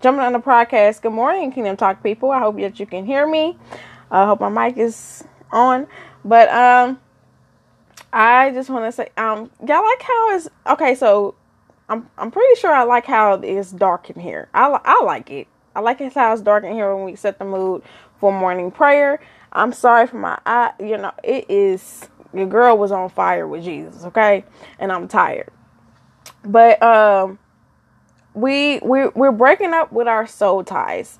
jumping 0.00 0.24
on 0.24 0.32
the 0.32 0.40
podcast. 0.40 1.02
Good 1.02 1.12
morning, 1.12 1.52
Kingdom 1.52 1.76
Talk 1.76 2.02
people. 2.02 2.30
I 2.30 2.38
hope 2.38 2.56
that 2.56 2.80
you 2.80 2.86
can 2.86 3.04
hear 3.04 3.26
me. 3.26 3.58
I 4.10 4.24
hope 4.24 4.40
my 4.40 4.48
mic 4.48 4.78
is 4.78 5.24
on. 5.52 5.86
But 6.24 6.48
um, 6.48 6.98
I 8.12 8.50
just 8.50 8.70
want 8.70 8.86
to 8.86 8.92
say, 8.92 9.10
um, 9.16 9.50
y'all 9.66 9.84
like 9.84 10.02
how 10.02 10.34
it's 10.34 10.48
okay. 10.66 10.94
So 10.94 11.34
I'm 11.88 12.08
I'm 12.16 12.30
pretty 12.30 12.58
sure 12.58 12.72
I 12.72 12.84
like 12.84 13.06
how 13.06 13.34
it's 13.34 13.72
dark 13.72 14.10
in 14.10 14.20
here. 14.20 14.48
I 14.54 14.80
I 14.84 15.04
like 15.04 15.30
it. 15.30 15.48
I 15.76 15.80
like 15.80 16.00
it 16.00 16.14
how 16.14 16.32
it's 16.32 16.42
dark 16.42 16.64
in 16.64 16.72
here 16.72 16.94
when 16.94 17.04
we 17.04 17.14
set 17.14 17.38
the 17.38 17.44
mood 17.44 17.82
for 18.18 18.32
morning 18.32 18.70
prayer. 18.70 19.20
I'm 19.52 19.72
sorry 19.72 20.06
for 20.06 20.16
my 20.16 20.38
eye. 20.46 20.72
You 20.80 20.96
know, 20.96 21.12
it 21.22 21.50
is 21.50 22.08
your 22.32 22.46
girl 22.46 22.78
was 22.78 22.92
on 22.92 23.10
fire 23.10 23.46
with 23.46 23.64
Jesus, 23.64 24.04
okay? 24.04 24.44
And 24.78 24.90
I'm 24.90 25.08
tired. 25.08 25.50
But 26.44 26.82
um 26.82 27.38
we 28.34 28.78
we 28.80 29.08
we're 29.08 29.32
breaking 29.32 29.72
up 29.72 29.92
with 29.92 30.06
our 30.08 30.26
soul 30.26 30.64
ties. 30.64 31.18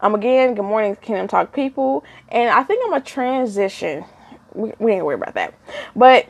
Um 0.00 0.14
again, 0.14 0.54
good 0.54 0.64
morning 0.64 0.96
Kingdom 0.96 1.28
Talk 1.28 1.52
people. 1.52 2.04
And 2.28 2.50
I 2.50 2.62
think 2.62 2.82
I'm 2.86 2.92
a 2.92 3.00
transition. 3.00 4.04
We, 4.54 4.72
we 4.78 4.92
ain't 4.92 5.04
worry 5.04 5.14
about 5.14 5.34
that. 5.34 5.54
But 5.94 6.26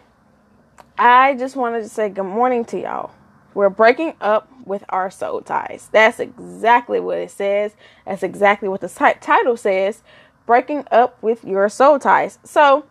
I 0.99 1.35
just 1.35 1.57
wanted 1.57 1.83
to 1.83 1.89
say 1.89 2.09
good 2.09 2.25
morning 2.25 2.65
to 2.67 2.81
y'all. 2.81 3.13
We're 3.55 3.71
breaking 3.71 4.15
up 4.21 4.49
with 4.65 4.85
our 4.91 5.11
soul 5.11 5.41
ties. 5.41 5.89
That's 5.91 6.21
exactly 6.21 7.01
what 7.01 7.19
it 7.19 7.31
says. 7.31 7.75
That's 8.07 8.23
exactly 8.23 8.69
what 8.69 8.81
the 8.81 8.89
title 8.89 9.57
says. 9.57 10.03
Breaking 10.47 10.85
up 10.91 11.21
with 11.23 11.45
your 11.45 11.69
soul 11.69 11.99
ties. 11.99 12.39
So, 12.45 12.87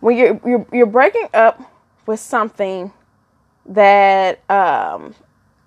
when 0.00 0.16
you're 0.16 0.40
you're, 0.44 0.66
you're 0.72 0.86
breaking 0.86 1.28
up 1.32 1.62
with 2.06 2.20
something 2.20 2.92
that 3.66 4.48
um 4.50 5.14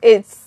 it's 0.02 0.46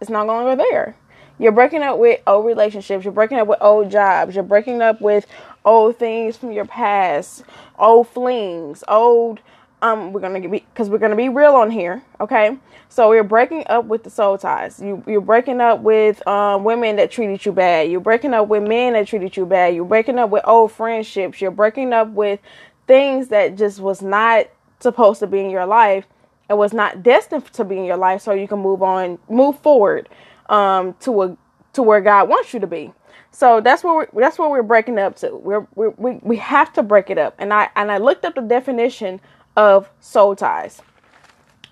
it's 0.00 0.10
not 0.10 0.26
longer 0.26 0.56
there. 0.56 0.96
You're 1.38 1.52
breaking 1.52 1.82
up 1.82 1.98
with 1.98 2.20
old 2.26 2.44
relationships. 2.44 3.04
You're 3.04 3.12
breaking 3.12 3.38
up 3.38 3.46
with 3.46 3.58
old 3.62 3.90
jobs. 3.90 4.34
You're 4.34 4.44
breaking 4.44 4.82
up 4.82 5.00
with 5.00 5.26
old 5.64 5.98
things 5.98 6.36
from 6.36 6.52
your 6.52 6.66
past, 6.66 7.44
old 7.78 8.08
flings, 8.08 8.84
old 8.88 9.40
um 9.82 10.12
we're 10.12 10.20
gonna 10.20 10.40
be 10.40 10.58
because 10.58 10.90
we're 10.90 10.98
gonna 10.98 11.16
be 11.16 11.28
real 11.30 11.54
on 11.54 11.70
here 11.70 12.02
okay? 12.20 12.58
So 12.90 13.08
we're 13.08 13.24
breaking 13.24 13.64
up 13.68 13.86
with 13.86 14.04
the 14.04 14.10
soul 14.10 14.36
ties. 14.36 14.78
You 14.80 15.02
you're 15.06 15.20
breaking 15.22 15.60
up 15.60 15.80
with 15.80 16.26
um 16.26 16.64
women 16.64 16.96
that 16.96 17.10
treated 17.10 17.44
you 17.46 17.52
bad. 17.52 17.90
You're 17.90 18.00
breaking 18.00 18.34
up 18.34 18.48
with 18.48 18.62
men 18.62 18.92
that 18.94 19.06
treated 19.06 19.36
you 19.36 19.46
bad. 19.46 19.74
You're 19.74 19.84
breaking 19.84 20.18
up 20.18 20.30
with 20.30 20.42
old 20.46 20.72
friendships. 20.72 21.40
You're 21.40 21.50
breaking 21.50 21.92
up 21.92 22.08
with 22.08 22.40
things 22.86 23.28
that 23.28 23.56
just 23.56 23.80
was 23.80 24.02
not 24.02 24.48
supposed 24.80 25.20
to 25.20 25.26
be 25.26 25.40
in 25.40 25.50
your 25.50 25.66
life 25.66 26.06
and 26.50 26.58
was 26.58 26.74
not 26.74 27.02
destined 27.02 27.46
to 27.54 27.64
be 27.64 27.78
in 27.78 27.86
your 27.86 27.96
life 27.96 28.22
so 28.22 28.34
you 28.34 28.48
can 28.48 28.60
move 28.60 28.82
on 28.82 29.18
move 29.30 29.58
forward 29.60 30.10
um 30.50 30.94
to 31.00 31.22
a 31.22 31.38
to 31.74 31.82
where 31.82 32.02
God 32.02 32.28
wants 32.28 32.54
you 32.54 32.60
to 32.60 32.68
be. 32.68 32.92
So 33.32 33.60
that's 33.60 33.84
what 33.84 33.94
we're, 33.96 34.22
that's 34.22 34.38
what 34.38 34.50
we're 34.50 34.64
breaking 34.64 34.98
up 34.98 35.16
to. 35.18 35.36
We're, 35.36 35.66
we're, 35.76 35.90
we 35.90 36.20
we 36.22 36.36
have 36.38 36.72
to 36.74 36.82
break 36.84 37.10
it 37.10 37.18
up. 37.18 37.36
And 37.38 37.54
I 37.54 37.70
and 37.76 37.92
I 37.92 37.98
looked 37.98 38.26
up 38.26 38.34
the 38.34 38.42
definition 38.42 39.20
of 39.56 39.90
soul 40.00 40.36
ties. 40.36 40.82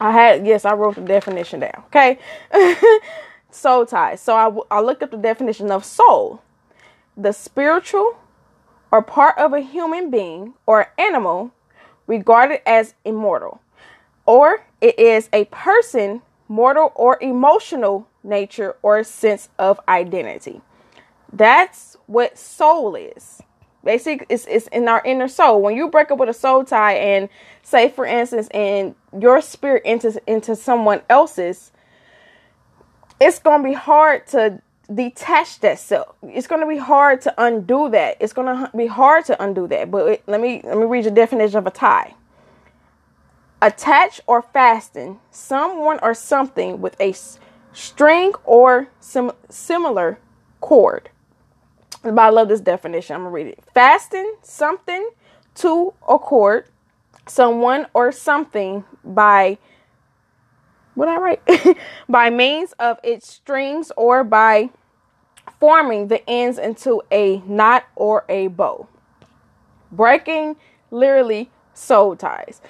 I 0.01 0.13
had 0.13 0.47
yes, 0.47 0.65
I 0.65 0.75
wrote 0.75 0.95
the 0.95 1.03
definition 1.03 1.61
down. 1.61 1.83
Okay, 1.87 2.19
soul 3.51 3.87
ties. 3.87 4.21
So 4.21 4.37
I 4.37 4.77
I 4.77 4.81
looked 4.81 5.03
up 5.03 5.11
the 5.11 5.19
definition 5.19 5.73
of 5.73 5.85
soul, 5.85 6.43
the 7.17 7.33
spiritual 7.33 8.19
or 8.93 9.03
part 9.03 9.37
of 9.39 9.53
a 9.53 9.61
human 9.61 10.11
being 10.11 10.55
or 10.67 10.93
animal 10.99 11.53
regarded 12.07 12.67
as 12.67 12.95
immortal, 13.05 13.61
or 14.29 14.63
it 14.83 14.99
is 14.99 15.31
a 15.33 15.47
person, 15.47 16.21
mortal 16.49 16.93
or 16.95 17.17
emotional 17.23 18.07
nature 18.23 18.77
or 18.83 19.03
sense 19.03 19.49
of 19.59 19.81
identity. 19.89 20.61
That's 21.33 21.97
what 22.07 22.37
soul 22.37 22.95
is. 22.95 23.41
Basically, 23.83 24.27
it's, 24.29 24.45
it's 24.47 24.67
in 24.67 24.87
our 24.87 25.01
inner 25.03 25.29
soul. 25.29 25.63
When 25.63 25.75
you 25.75 25.89
break 25.89 26.11
up 26.11 26.19
with 26.19 26.29
a 26.29 26.35
soul 26.35 26.63
tie, 26.63 26.93
and 26.93 27.31
say, 27.63 27.89
for 27.89 28.05
instance, 28.05 28.49
and 28.49 28.95
your 29.19 29.41
spirit 29.41 29.83
enters 29.87 30.19
into 30.27 30.55
someone 30.55 31.01
else's, 31.09 31.73
it's 33.19 33.39
gonna 33.39 33.65
be 33.65 33.73
hard 33.73 34.27
to 34.29 34.61
detach 34.95 35.61
that 35.61 35.79
self. 35.79 36.15
It's 36.23 36.47
going 36.47 36.63
to 36.63 36.67
be 36.67 36.79
hard 36.79 37.21
to 37.23 37.35
undo 37.37 37.91
that. 37.91 38.17
It's 38.21 38.33
going 38.33 38.47
to 38.47 38.71
be 38.75 38.87
hard 38.87 39.27
to 39.27 39.43
undo 39.43 39.67
that. 39.69 39.91
But 39.91 40.23
let 40.27 40.41
me 40.41 40.63
let 40.65 40.79
me 40.79 40.87
read 40.87 41.05
the 41.05 41.11
definition 41.11 41.59
of 41.59 41.67
a 41.67 41.71
tie. 41.71 42.15
Attach 43.61 44.21
or 44.27 44.43
fasten 44.43 45.19
someone 45.31 45.99
or 46.03 46.15
something 46.15 46.81
with 46.81 46.99
a 47.01 47.15
string 47.73 48.33
or 48.45 48.89
sim- 49.01 49.33
similar 49.49 50.19
cord. 50.61 51.11
But 52.03 52.19
I 52.19 52.29
love 52.29 52.49
this 52.49 52.61
definition. 52.61 53.17
I'm 53.17 53.23
gonna 53.23 53.31
read 53.31 53.49
it. 53.49 53.59
Fasten 53.75 54.37
something 54.43 55.11
to 55.57 55.93
a 56.09 56.19
cord, 56.19 56.69
someone 57.27 57.87
or 57.95 58.13
something 58.13 58.85
by 59.05 59.59
what 60.95 61.09
I 61.09 61.17
write 61.17 61.77
by 62.09 62.31
means 62.31 62.73
of 62.79 62.99
its 63.03 63.29
strings 63.29 63.91
or 63.97 64.25
by 64.25 64.71
forming 65.59 66.09
the 66.09 66.29
ends 66.29 66.59
into 66.59 67.03
a 67.11 67.39
knot 67.41 67.85
or 67.97 68.25
a 68.29 68.49
bow. 68.49 68.89
Breaking 69.91 70.57
literally 70.91 71.51
soul 71.75 72.17
ties. 72.17 72.61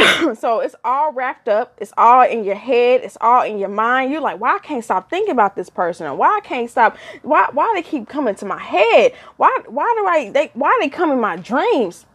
so 0.38 0.60
it's 0.60 0.74
all 0.84 1.12
wrapped 1.12 1.48
up. 1.48 1.76
It's 1.78 1.92
all 1.96 2.22
in 2.22 2.44
your 2.44 2.54
head. 2.54 3.02
It's 3.02 3.16
all 3.20 3.42
in 3.42 3.58
your 3.58 3.68
mind. 3.68 4.12
You're 4.12 4.20
like, 4.20 4.40
why 4.40 4.56
I 4.56 4.58
can't 4.58 4.84
stop 4.84 5.10
thinking 5.10 5.32
about 5.32 5.56
this 5.56 5.70
person? 5.70 6.06
Or 6.06 6.14
why 6.14 6.36
I 6.36 6.40
can't 6.40 6.70
stop? 6.70 6.96
Why 7.22 7.48
why 7.52 7.72
they 7.74 7.82
keep 7.82 8.08
coming 8.08 8.34
to 8.36 8.46
my 8.46 8.58
head? 8.58 9.12
Why 9.36 9.58
why 9.66 9.92
do 9.96 10.06
I 10.06 10.30
they 10.30 10.50
why 10.54 10.76
they 10.80 10.88
come 10.88 11.10
in 11.10 11.20
my 11.20 11.36
dreams? 11.36 12.06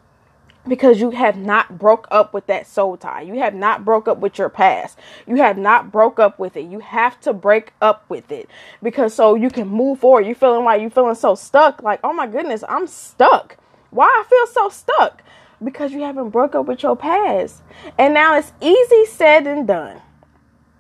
Because 0.68 1.00
you 1.00 1.12
have 1.12 1.38
not 1.38 1.78
broke 1.78 2.08
up 2.10 2.34
with 2.34 2.48
that 2.48 2.66
soul 2.66 2.98
tie. 2.98 3.22
You 3.22 3.36
have 3.36 3.54
not 3.54 3.86
broke 3.86 4.08
up 4.08 4.18
with 4.18 4.40
your 4.40 4.50
past. 4.50 4.98
You 5.28 5.36
have 5.36 5.60
not 5.60 5.92
broke 5.92 6.20
up 6.20 6.40
with 6.40 6.58
it. 6.58 6.66
You 6.66 6.80
have 6.80 7.20
to 7.22 7.34
break 7.34 7.74
up 7.82 8.04
with 8.10 8.32
it 8.32 8.50
because 8.82 9.14
so 9.14 9.36
you 9.36 9.52
can 9.52 9.68
move 9.68 10.00
forward. 10.00 10.26
You 10.26 10.34
feeling 10.34 10.66
like 10.66 10.82
you 10.82 10.90
feeling 10.90 11.16
so 11.16 11.36
stuck. 11.36 11.84
Like 11.84 12.00
oh 12.04 12.14
my 12.14 12.26
goodness, 12.28 12.64
I'm 12.68 12.88
stuck. 12.88 13.58
Why 13.92 14.08
I 14.08 14.24
feel 14.28 14.48
so 14.48 14.70
stuck? 14.70 15.22
Because 15.64 15.92
you 15.92 16.02
haven't 16.02 16.30
broke 16.30 16.56
up 16.56 16.66
with 16.66 16.84
your 16.84 16.96
past. 16.96 17.62
And 17.98 18.14
now 18.14 18.38
it's 18.38 18.52
easy 18.62 19.06
said 19.06 19.48
and 19.48 19.68
done. 19.68 20.02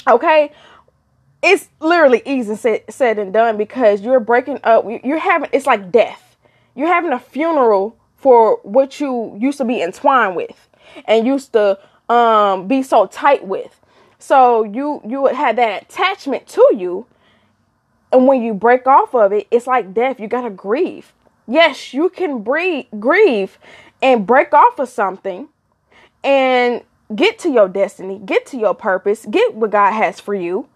Okay? 0.07 0.51
It's 1.41 1.69
literally 1.79 2.21
easy 2.25 2.55
said, 2.55 2.83
said 2.89 3.19
and 3.19 3.31
done 3.31 3.57
because 3.57 4.01
you're 4.01 4.19
breaking 4.19 4.59
up. 4.63 4.85
You're 5.03 5.19
having, 5.19 5.49
it's 5.51 5.65
like 5.65 5.91
death. 5.91 6.37
You're 6.75 6.87
having 6.87 7.13
a 7.13 7.19
funeral 7.19 7.97
for 8.15 8.59
what 8.63 8.99
you 8.99 9.37
used 9.39 9.59
to 9.59 9.65
be 9.65 9.81
entwined 9.81 10.35
with 10.35 10.67
and 11.05 11.27
used 11.27 11.53
to 11.53 11.79
um, 12.09 12.67
be 12.67 12.83
so 12.83 13.05
tight 13.05 13.45
with. 13.45 13.79
So 14.19 14.63
you 14.63 15.01
you 15.07 15.27
had 15.27 15.57
that 15.57 15.83
attachment 15.83 16.47
to 16.47 16.67
you, 16.75 17.05
and 18.11 18.27
when 18.27 18.41
you 18.41 18.53
break 18.53 18.87
off 18.87 19.13
of 19.13 19.31
it, 19.31 19.47
it's 19.51 19.67
like 19.67 19.93
death. 19.93 20.19
You 20.19 20.27
gotta 20.27 20.49
grieve. 20.49 21.13
Yes, 21.47 21.93
you 21.93 22.09
can 22.09 22.41
breathe, 22.41 22.87
grieve 22.97 23.59
and 24.01 24.27
break 24.27 24.53
off 24.53 24.79
of 24.79 24.89
something 24.89 25.49
and 26.23 26.83
get 27.15 27.39
to 27.39 27.51
your 27.51 27.67
destiny, 27.67 28.19
get 28.25 28.45
to 28.47 28.57
your 28.57 28.73
purpose, 28.73 29.25
get 29.29 29.55
what 29.55 29.71
God 29.71 29.91
has 29.93 30.19
for 30.19 30.33
you 30.33 30.67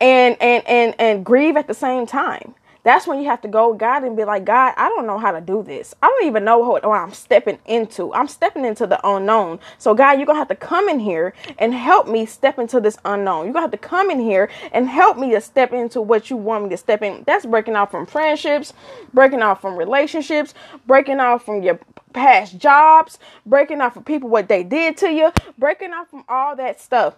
and 0.00 0.36
and 0.40 0.66
and 0.66 0.94
and 0.98 1.24
grieve 1.24 1.56
at 1.56 1.66
the 1.66 1.74
same 1.74 2.06
time. 2.06 2.54
That's 2.84 3.06
when 3.06 3.20
you 3.20 3.26
have 3.26 3.40
to 3.42 3.48
go 3.48 3.74
God 3.74 4.04
and 4.04 4.16
be 4.16 4.24
like, 4.24 4.44
God, 4.44 4.74
I 4.76 4.88
don't 4.90 5.06
know 5.06 5.18
how 5.18 5.32
to 5.32 5.40
do 5.40 5.62
this. 5.62 5.94
I 6.02 6.06
don't 6.06 6.26
even 6.26 6.44
know 6.44 6.58
what, 6.58 6.86
what 6.86 7.00
I'm 7.00 7.12
stepping 7.14 7.58
into. 7.66 8.14
I'm 8.14 8.28
stepping 8.28 8.64
into 8.64 8.86
the 8.86 9.00
unknown. 9.08 9.58
So, 9.78 9.94
God, 9.94 10.12
you're 10.18 10.26
going 10.26 10.36
to 10.36 10.40
have 10.40 10.48
to 10.48 10.56
come 10.56 10.88
in 10.88 11.00
here 11.00 11.34
and 11.58 11.74
help 11.74 12.08
me 12.08 12.26
step 12.26 12.58
into 12.58 12.80
this 12.80 12.98
unknown. 13.04 13.46
You're 13.46 13.54
going 13.54 13.68
to 13.68 13.70
have 13.70 13.80
to 13.80 13.88
come 13.88 14.10
in 14.10 14.20
here 14.20 14.50
and 14.72 14.88
help 14.88 15.18
me 15.18 15.32
to 15.32 15.40
step 15.40 15.72
into 15.72 16.00
what 16.00 16.30
you 16.30 16.36
want 16.36 16.64
me 16.64 16.70
to 16.70 16.76
step 16.76 17.02
in. 17.02 17.24
That's 17.26 17.46
breaking 17.46 17.76
off 17.76 17.90
from 17.90 18.06
friendships, 18.06 18.72
breaking 19.14 19.42
off 19.42 19.60
from 19.62 19.76
relationships, 19.76 20.54
breaking 20.86 21.20
off 21.20 21.44
from 21.44 21.62
your 21.62 21.80
past 22.12 22.58
jobs, 22.58 23.18
breaking 23.46 23.80
off 23.80 23.94
from 23.94 24.04
people 24.04 24.28
what 24.28 24.48
they 24.48 24.62
did 24.62 24.96
to 24.98 25.10
you, 25.10 25.32
breaking 25.58 25.92
off 25.92 26.08
from 26.10 26.24
all 26.28 26.54
that 26.56 26.80
stuff 26.80 27.14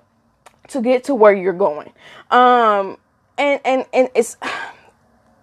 to 0.68 0.80
get 0.80 1.04
to 1.04 1.14
where 1.14 1.34
you're 1.34 1.52
going. 1.52 1.92
Um 2.30 2.98
and 3.38 3.60
and 3.64 3.86
and 3.92 4.10
it's 4.14 4.36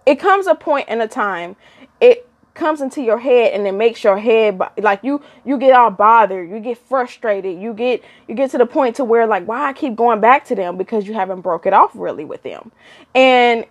it 0.06 0.16
comes 0.16 0.46
a 0.46 0.54
point 0.54 0.88
in 0.88 1.00
a 1.00 1.08
time. 1.08 1.56
It 2.00 2.28
comes 2.54 2.80
into 2.80 3.02
your 3.02 3.18
head 3.18 3.52
and 3.52 3.66
it 3.66 3.72
makes 3.72 4.04
your 4.04 4.16
head 4.16 4.60
like 4.78 5.02
you 5.02 5.20
you 5.44 5.58
get 5.58 5.74
all 5.74 5.90
bothered. 5.90 6.48
You 6.48 6.60
get 6.60 6.78
frustrated. 6.78 7.60
You 7.60 7.74
get 7.74 8.02
you 8.28 8.34
get 8.34 8.50
to 8.52 8.58
the 8.58 8.66
point 8.66 8.96
to 8.96 9.04
where 9.04 9.26
like 9.26 9.46
why 9.46 9.68
i 9.68 9.72
keep 9.72 9.96
going 9.96 10.20
back 10.20 10.44
to 10.46 10.54
them? 10.54 10.76
Because 10.76 11.06
you 11.06 11.14
haven't 11.14 11.40
broke 11.40 11.66
it 11.66 11.72
off 11.72 11.90
really 11.94 12.24
with 12.24 12.42
them. 12.42 12.70
And 13.14 13.64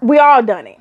we 0.00 0.18
all 0.18 0.42
done 0.42 0.66
it. 0.66 0.78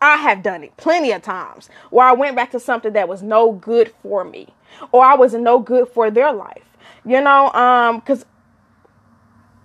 I 0.00 0.16
have 0.16 0.42
done 0.42 0.62
it 0.62 0.76
plenty 0.76 1.10
of 1.10 1.22
times 1.22 1.70
where 1.90 2.06
i 2.06 2.12
went 2.12 2.36
back 2.36 2.50
to 2.52 2.60
something 2.60 2.92
that 2.92 3.08
was 3.08 3.22
no 3.22 3.52
good 3.52 3.92
for 4.02 4.24
me 4.24 4.54
or 4.92 5.02
i 5.02 5.14
was 5.14 5.32
no 5.34 5.58
good 5.58 5.88
for 5.88 6.10
their 6.10 6.32
life. 6.32 6.64
You 7.04 7.20
know 7.20 7.50
um 7.52 7.98
because 7.98 8.24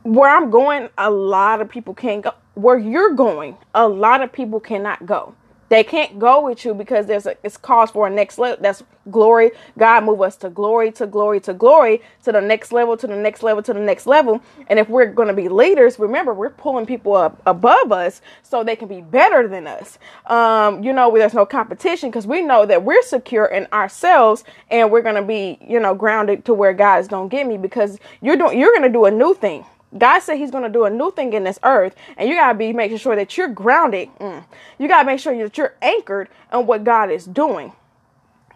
where 0.06 0.30
I'm 0.30 0.52
going, 0.52 0.90
a 0.98 1.10
lot 1.10 1.62
of 1.62 1.70
people 1.70 1.94
can't 1.96 2.24
go. 2.24 2.32
Where 2.56 2.80
you're 2.80 3.14
going, 3.16 3.58
a 3.76 3.88
lot 3.88 4.22
of 4.22 4.34
people 4.34 4.60
cannot 4.62 5.06
go. 5.06 5.36
They 5.70 5.84
can't 5.84 6.20
go 6.20 6.42
with 6.46 6.64
you 6.64 6.76
because 6.76 7.08
there's 7.08 7.26
a 7.26 7.36
it's 7.44 7.58
cause 7.58 7.92
for 7.92 8.08
a 8.08 8.10
next 8.10 8.38
level. 8.38 8.62
That's 8.62 8.84
glory. 9.12 9.52
God 9.78 10.04
move 10.06 10.22
us 10.22 10.38
to 10.38 10.50
glory, 10.50 10.92
to 10.94 11.08
glory, 11.08 11.40
to 11.42 11.54
glory, 11.54 12.02
to 12.24 12.32
the 12.32 12.42
next 12.42 12.72
level, 12.72 12.96
to 12.98 13.08
the 13.08 13.16
next 13.16 13.44
level, 13.44 13.64
to 13.64 13.74
the 13.74 13.80
next 13.80 14.08
level. 14.08 14.42
And 14.68 14.80
if 14.80 14.90
we're 14.90 15.08
going 15.08 15.28
to 15.28 15.34
be 15.34 15.50
leaders, 15.50 16.00
remember 16.00 16.34
we're 16.34 16.52
pulling 16.52 16.86
people 16.86 17.16
up 17.16 17.42
above 17.48 17.92
us 17.92 18.22
so 18.44 18.64
they 18.64 18.76
can 18.76 18.88
be 18.88 19.02
better 19.02 19.48
than 19.48 19.68
us. 19.68 19.98
Um, 20.28 20.84
you 20.84 20.94
know, 20.94 21.12
there's 21.18 21.34
no 21.34 21.48
competition 21.48 22.12
because 22.12 22.28
we 22.28 22.44
know 22.44 22.66
that 22.68 22.84
we're 22.84 23.04
secure 23.04 23.46
in 23.46 23.68
ourselves 23.74 24.44
and 24.70 24.92
we're 24.92 25.02
going 25.02 25.16
to 25.16 25.24
be, 25.24 25.58
you 25.68 25.80
know, 25.80 25.96
grounded 25.96 26.46
to 26.46 26.54
where 26.54 26.74
God 26.74 27.00
is 27.02 27.08
going 27.08 27.30
to 27.30 27.36
get 27.36 27.48
me 27.48 27.58
because 27.58 28.00
you're 28.22 28.38
doing 28.38 28.60
you're 28.60 28.72
going 28.72 28.84
to 28.84 28.94
do 28.94 29.06
a 29.06 29.12
new 29.12 29.34
thing 29.34 29.66
God 29.98 30.20
said 30.20 30.38
He's 30.38 30.52
going 30.52 30.64
to 30.64 30.70
do 30.70 30.86
a 30.86 30.90
new 30.90 31.12
thing 31.12 31.34
in 31.34 31.44
this 31.44 31.60
earth, 31.64 31.96
and 32.18 32.28
you 32.30 32.36
got 32.36 32.54
to 32.54 32.58
be 32.58 32.74
making 32.74 32.98
sure 32.98 33.16
that 33.16 33.38
you're 33.38 33.48
grounded. 33.48 34.10
Mm. 34.20 34.44
You 34.78 34.88
got 34.88 35.04
to 35.04 35.06
make 35.06 35.20
sure 35.20 35.38
that 35.38 35.58
you're 35.58 35.76
anchored 35.82 36.30
on 36.52 36.66
what 36.66 36.84
God 36.84 37.12
is 37.12 37.26
doing. 37.26 37.72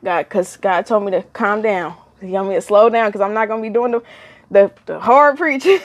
God, 0.03 0.24
because 0.24 0.57
God 0.57 0.86
told 0.86 1.03
me 1.03 1.12
to 1.12 1.24
calm 1.33 1.62
down. 1.62 1.95
He 2.21 2.31
told 2.31 2.50
me 2.50 2.56
to 2.56 2.62
slow 2.62 2.89
down 2.89 3.09
because 3.09 3.21
I'm 3.21 3.33
not 3.33 3.47
going 3.47 3.62
to 3.63 3.69
be 3.69 3.74
doing 3.74 3.91
the 3.91 4.03
the, 4.51 4.71
the 4.86 5.00
hard 5.00 5.38
preaching. 5.38 5.80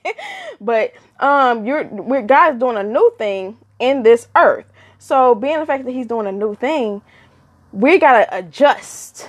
but 0.60 0.94
um, 1.20 1.66
you're 1.66 1.84
God's 2.22 2.58
doing 2.58 2.76
a 2.76 2.82
new 2.82 3.12
thing 3.18 3.58
in 3.78 4.02
this 4.02 4.28
earth. 4.36 4.66
So 4.98 5.34
being 5.34 5.60
the 5.60 5.66
fact 5.66 5.84
that 5.84 5.92
He's 5.92 6.06
doing 6.06 6.26
a 6.26 6.32
new 6.32 6.54
thing, 6.54 7.02
we 7.72 7.98
gotta 7.98 8.26
adjust. 8.36 9.28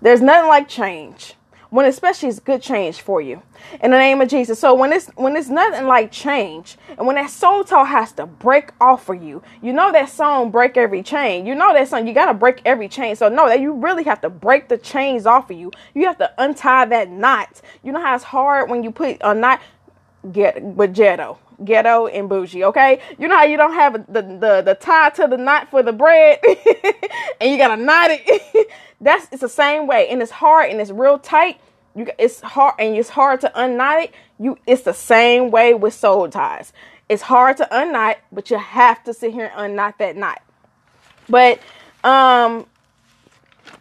There's 0.00 0.20
nothing 0.20 0.48
like 0.48 0.68
change 0.68 1.34
when 1.74 1.86
especially 1.86 2.28
it's 2.28 2.38
good 2.38 2.62
change 2.62 3.00
for 3.00 3.20
you. 3.20 3.42
In 3.82 3.90
the 3.90 3.98
name 3.98 4.20
of 4.20 4.28
jesus. 4.28 4.60
So 4.60 4.74
when 4.74 4.92
it's 4.92 5.08
when 5.16 5.34
it's 5.34 5.48
nothing 5.48 5.88
like 5.88 6.12
change 6.12 6.76
and 6.96 7.04
when 7.04 7.16
that 7.16 7.30
soul 7.30 7.64
toe 7.64 7.82
has 7.82 8.12
to 8.12 8.26
break 8.26 8.70
off 8.80 9.04
for 9.04 9.14
you 9.14 9.42
you 9.60 9.72
know 9.72 9.90
that 9.90 10.08
song 10.08 10.52
break 10.52 10.76
every 10.76 11.02
chain. 11.02 11.46
You 11.46 11.56
know 11.56 11.72
that 11.72 11.88
song 11.88 12.06
you 12.06 12.14
got 12.14 12.26
to 12.26 12.34
break 12.34 12.62
every 12.64 12.86
chain. 12.86 13.16
So 13.16 13.28
no 13.28 13.48
that 13.48 13.58
you 13.58 13.72
really 13.72 14.04
have 14.04 14.20
to 14.20 14.30
break 14.30 14.68
the 14.68 14.78
chains 14.78 15.26
off 15.26 15.50
of 15.50 15.56
you. 15.56 15.72
You 15.94 16.06
have 16.06 16.18
to 16.18 16.32
untie 16.38 16.84
that 16.84 17.10
knot. 17.10 17.60
You 17.82 17.90
know 17.90 18.00
how 18.00 18.14
it's 18.14 18.22
hard 18.22 18.70
when 18.70 18.84
you 18.84 18.92
put 18.92 19.16
a 19.20 19.34
knot 19.34 19.60
get 20.30 20.62
with 20.62 20.94
ghetto 20.94 21.38
ghetto 21.64 22.06
and 22.06 22.28
bougie 22.28 22.64
okay? 22.64 23.00
You 23.18 23.28
know 23.28 23.36
how 23.36 23.44
you 23.44 23.56
don't 23.56 23.74
have 23.74 24.12
the 24.12 24.22
the, 24.22 24.62
the 24.64 24.76
tie 24.80 25.10
to 25.10 25.26
the 25.26 25.36
knot 25.36 25.70
for 25.70 25.82
the 25.82 25.92
bread? 25.92 26.40
And 27.40 27.50
you 27.50 27.58
gotta 27.58 27.80
knot 27.80 28.08
it? 28.10 28.70
That's 29.00 29.26
it's 29.32 29.40
the 29.40 29.48
same 29.48 29.86
way 29.86 30.08
and 30.08 30.22
it's 30.22 30.30
hard 30.30 30.70
and 30.70 30.80
it's 30.80 30.90
real 30.90 31.18
tight. 31.18 31.60
You 31.94 32.08
it's 32.18 32.40
hard 32.40 32.74
and 32.78 32.96
it's 32.96 33.08
hard 33.10 33.40
to 33.42 33.52
unknot 33.54 34.04
it. 34.04 34.14
You 34.38 34.58
it's 34.66 34.82
the 34.82 34.94
same 34.94 35.50
way 35.50 35.74
with 35.74 35.94
soul 35.94 36.28
ties. 36.28 36.72
It's 37.08 37.22
hard 37.22 37.56
to 37.58 37.68
unknot 37.70 38.18
but 38.32 38.50
you 38.50 38.58
have 38.58 39.02
to 39.04 39.14
sit 39.14 39.32
here 39.32 39.46
and 39.46 39.66
unknot 39.72 39.98
that 39.98 40.16
knot. 40.16 40.42
But 41.28 41.60
um 42.02 42.66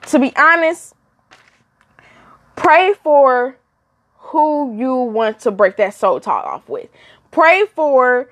to 0.07 0.19
be 0.19 0.35
honest 0.35 0.93
pray 2.55 2.93
for 3.03 3.57
who 4.17 4.75
you 4.75 4.95
want 4.95 5.39
to 5.41 5.51
break 5.51 5.77
that 5.77 5.93
soul 5.93 6.19
tie 6.19 6.31
off 6.31 6.67
with 6.67 6.89
pray 7.33 7.65
for 7.75 8.30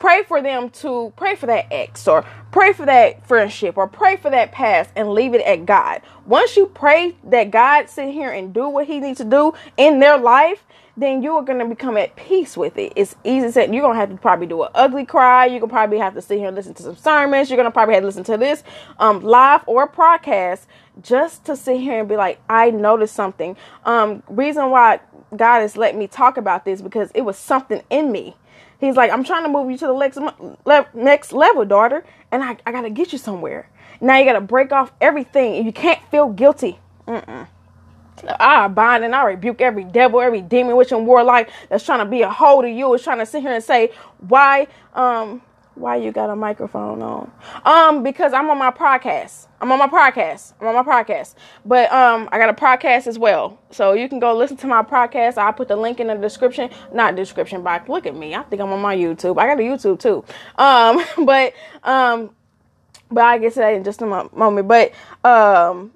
pray 0.00 0.22
for 0.22 0.40
them 0.40 0.70
to 0.70 1.12
pray 1.16 1.36
for 1.36 1.46
that 1.46 1.66
ex 1.70 2.08
or 2.08 2.24
pray 2.50 2.72
for 2.72 2.86
that 2.86 3.24
friendship 3.28 3.76
or 3.76 3.86
pray 3.86 4.16
for 4.16 4.30
that 4.30 4.50
past 4.50 4.90
and 4.96 5.10
leave 5.10 5.34
it 5.34 5.42
at 5.42 5.66
God. 5.66 6.00
Once 6.26 6.56
you 6.56 6.66
pray 6.66 7.14
that 7.24 7.50
God 7.50 7.88
sit 7.88 8.12
here 8.12 8.32
and 8.32 8.52
do 8.52 8.66
what 8.68 8.86
he 8.86 8.98
needs 8.98 9.18
to 9.18 9.24
do 9.24 9.52
in 9.76 10.00
their 10.00 10.18
life, 10.18 10.64
then 10.96 11.22
you 11.22 11.32
are 11.34 11.42
going 11.42 11.58
to 11.58 11.66
become 11.66 11.96
at 11.98 12.16
peace 12.16 12.56
with 12.56 12.76
it. 12.78 12.94
It's 12.96 13.14
easy 13.24 13.46
to 13.46 13.52
say 13.52 13.70
you're 13.70 13.82
going 13.82 13.94
to 13.94 14.00
have 14.00 14.10
to 14.10 14.16
probably 14.16 14.46
do 14.46 14.62
an 14.62 14.70
ugly 14.74 15.04
cry. 15.04 15.46
You're 15.46 15.60
going 15.60 15.70
to 15.70 15.74
probably 15.74 15.98
have 15.98 16.14
to 16.14 16.22
sit 16.22 16.38
here 16.38 16.48
and 16.48 16.56
listen 16.56 16.74
to 16.74 16.82
some 16.82 16.96
sermons. 16.96 17.50
You're 17.50 17.58
going 17.58 17.68
to 17.68 17.70
probably 17.70 17.94
have 17.94 18.02
to 18.02 18.06
listen 18.06 18.24
to 18.24 18.38
this 18.38 18.64
um, 18.98 19.22
live 19.22 19.62
or 19.66 19.86
podcast 19.86 20.66
just 21.02 21.44
to 21.46 21.56
sit 21.56 21.80
here 21.80 22.00
and 22.00 22.08
be 22.08 22.16
like, 22.16 22.40
I 22.48 22.70
noticed 22.70 23.14
something. 23.14 23.56
Um, 23.84 24.22
reason 24.28 24.70
why 24.70 25.00
God 25.36 25.60
has 25.60 25.76
let 25.76 25.96
me 25.96 26.06
talk 26.06 26.36
about 26.36 26.64
this 26.64 26.82
because 26.82 27.10
it 27.14 27.22
was 27.22 27.36
something 27.38 27.82
in 27.90 28.12
me 28.12 28.36
He's 28.80 28.96
like, 28.96 29.10
I'm 29.10 29.24
trying 29.24 29.42
to 29.44 29.50
move 29.50 29.70
you 29.70 29.76
to 29.76 29.86
the 29.86 29.94
next, 29.94 30.94
next 30.94 31.32
level, 31.32 31.64
daughter, 31.66 32.02
and 32.32 32.42
I, 32.42 32.56
I 32.64 32.72
got 32.72 32.82
to 32.82 32.90
get 32.90 33.12
you 33.12 33.18
somewhere. 33.18 33.68
Now 34.00 34.16
you 34.16 34.24
got 34.24 34.32
to 34.32 34.40
break 34.40 34.72
off 34.72 34.90
everything, 35.02 35.56
and 35.56 35.66
you 35.66 35.72
can't 35.72 36.02
feel 36.10 36.30
guilty. 36.30 36.78
Mm-mm. 37.06 37.46
I 38.38 38.68
bind 38.68 39.04
and 39.04 39.14
I 39.14 39.24
rebuke 39.24 39.60
every 39.60 39.84
devil, 39.84 40.20
every 40.20 40.40
demon, 40.40 40.76
witch, 40.76 40.92
and 40.92 41.06
warlock 41.06 41.48
that's 41.68 41.84
trying 41.84 42.00
to 42.00 42.04
be 42.06 42.22
a 42.22 42.30
hold 42.30 42.64
of 42.64 42.70
you, 42.70 42.92
is 42.94 43.02
trying 43.02 43.18
to 43.18 43.26
sit 43.26 43.42
here 43.42 43.52
and 43.52 43.64
say, 43.64 43.92
why, 44.18 44.66
um, 44.94 45.42
why 45.80 45.96
you 45.96 46.12
got 46.12 46.30
a 46.30 46.36
microphone 46.36 47.02
on? 47.02 47.30
Um, 47.64 48.02
because 48.02 48.32
I'm 48.32 48.50
on 48.50 48.58
my 48.58 48.70
podcast. 48.70 49.46
I'm 49.60 49.72
on 49.72 49.78
my 49.78 49.88
podcast. 49.88 50.52
I'm 50.60 50.68
on 50.68 50.74
my 50.74 50.82
podcast. 50.82 51.34
But 51.64 51.90
um, 51.92 52.28
I 52.30 52.38
got 52.38 52.48
a 52.50 52.54
podcast 52.54 53.06
as 53.06 53.18
well. 53.18 53.58
So 53.70 53.94
you 53.94 54.08
can 54.08 54.20
go 54.20 54.36
listen 54.36 54.56
to 54.58 54.66
my 54.66 54.82
podcast. 54.82 55.38
I'll 55.38 55.52
put 55.52 55.68
the 55.68 55.76
link 55.76 56.00
in 56.00 56.08
the 56.08 56.14
description. 56.14 56.70
Not 56.92 57.16
description 57.16 57.62
box. 57.62 57.88
Look 57.88 58.06
at 58.06 58.14
me. 58.14 58.34
I 58.34 58.42
think 58.42 58.60
I'm 58.60 58.70
on 58.70 58.80
my 58.80 58.96
YouTube. 58.96 59.38
I 59.40 59.46
got 59.46 59.58
a 59.58 59.62
YouTube 59.62 59.98
too. 59.98 60.24
Um, 60.56 61.02
but 61.26 61.54
um, 61.82 62.30
but 63.10 63.24
I 63.24 63.38
get 63.38 63.54
to 63.54 63.60
that 63.60 63.74
in 63.74 63.84
just 63.84 64.02
a 64.02 64.06
moment. 64.06 64.68
But 64.68 64.92
um, 65.24 65.92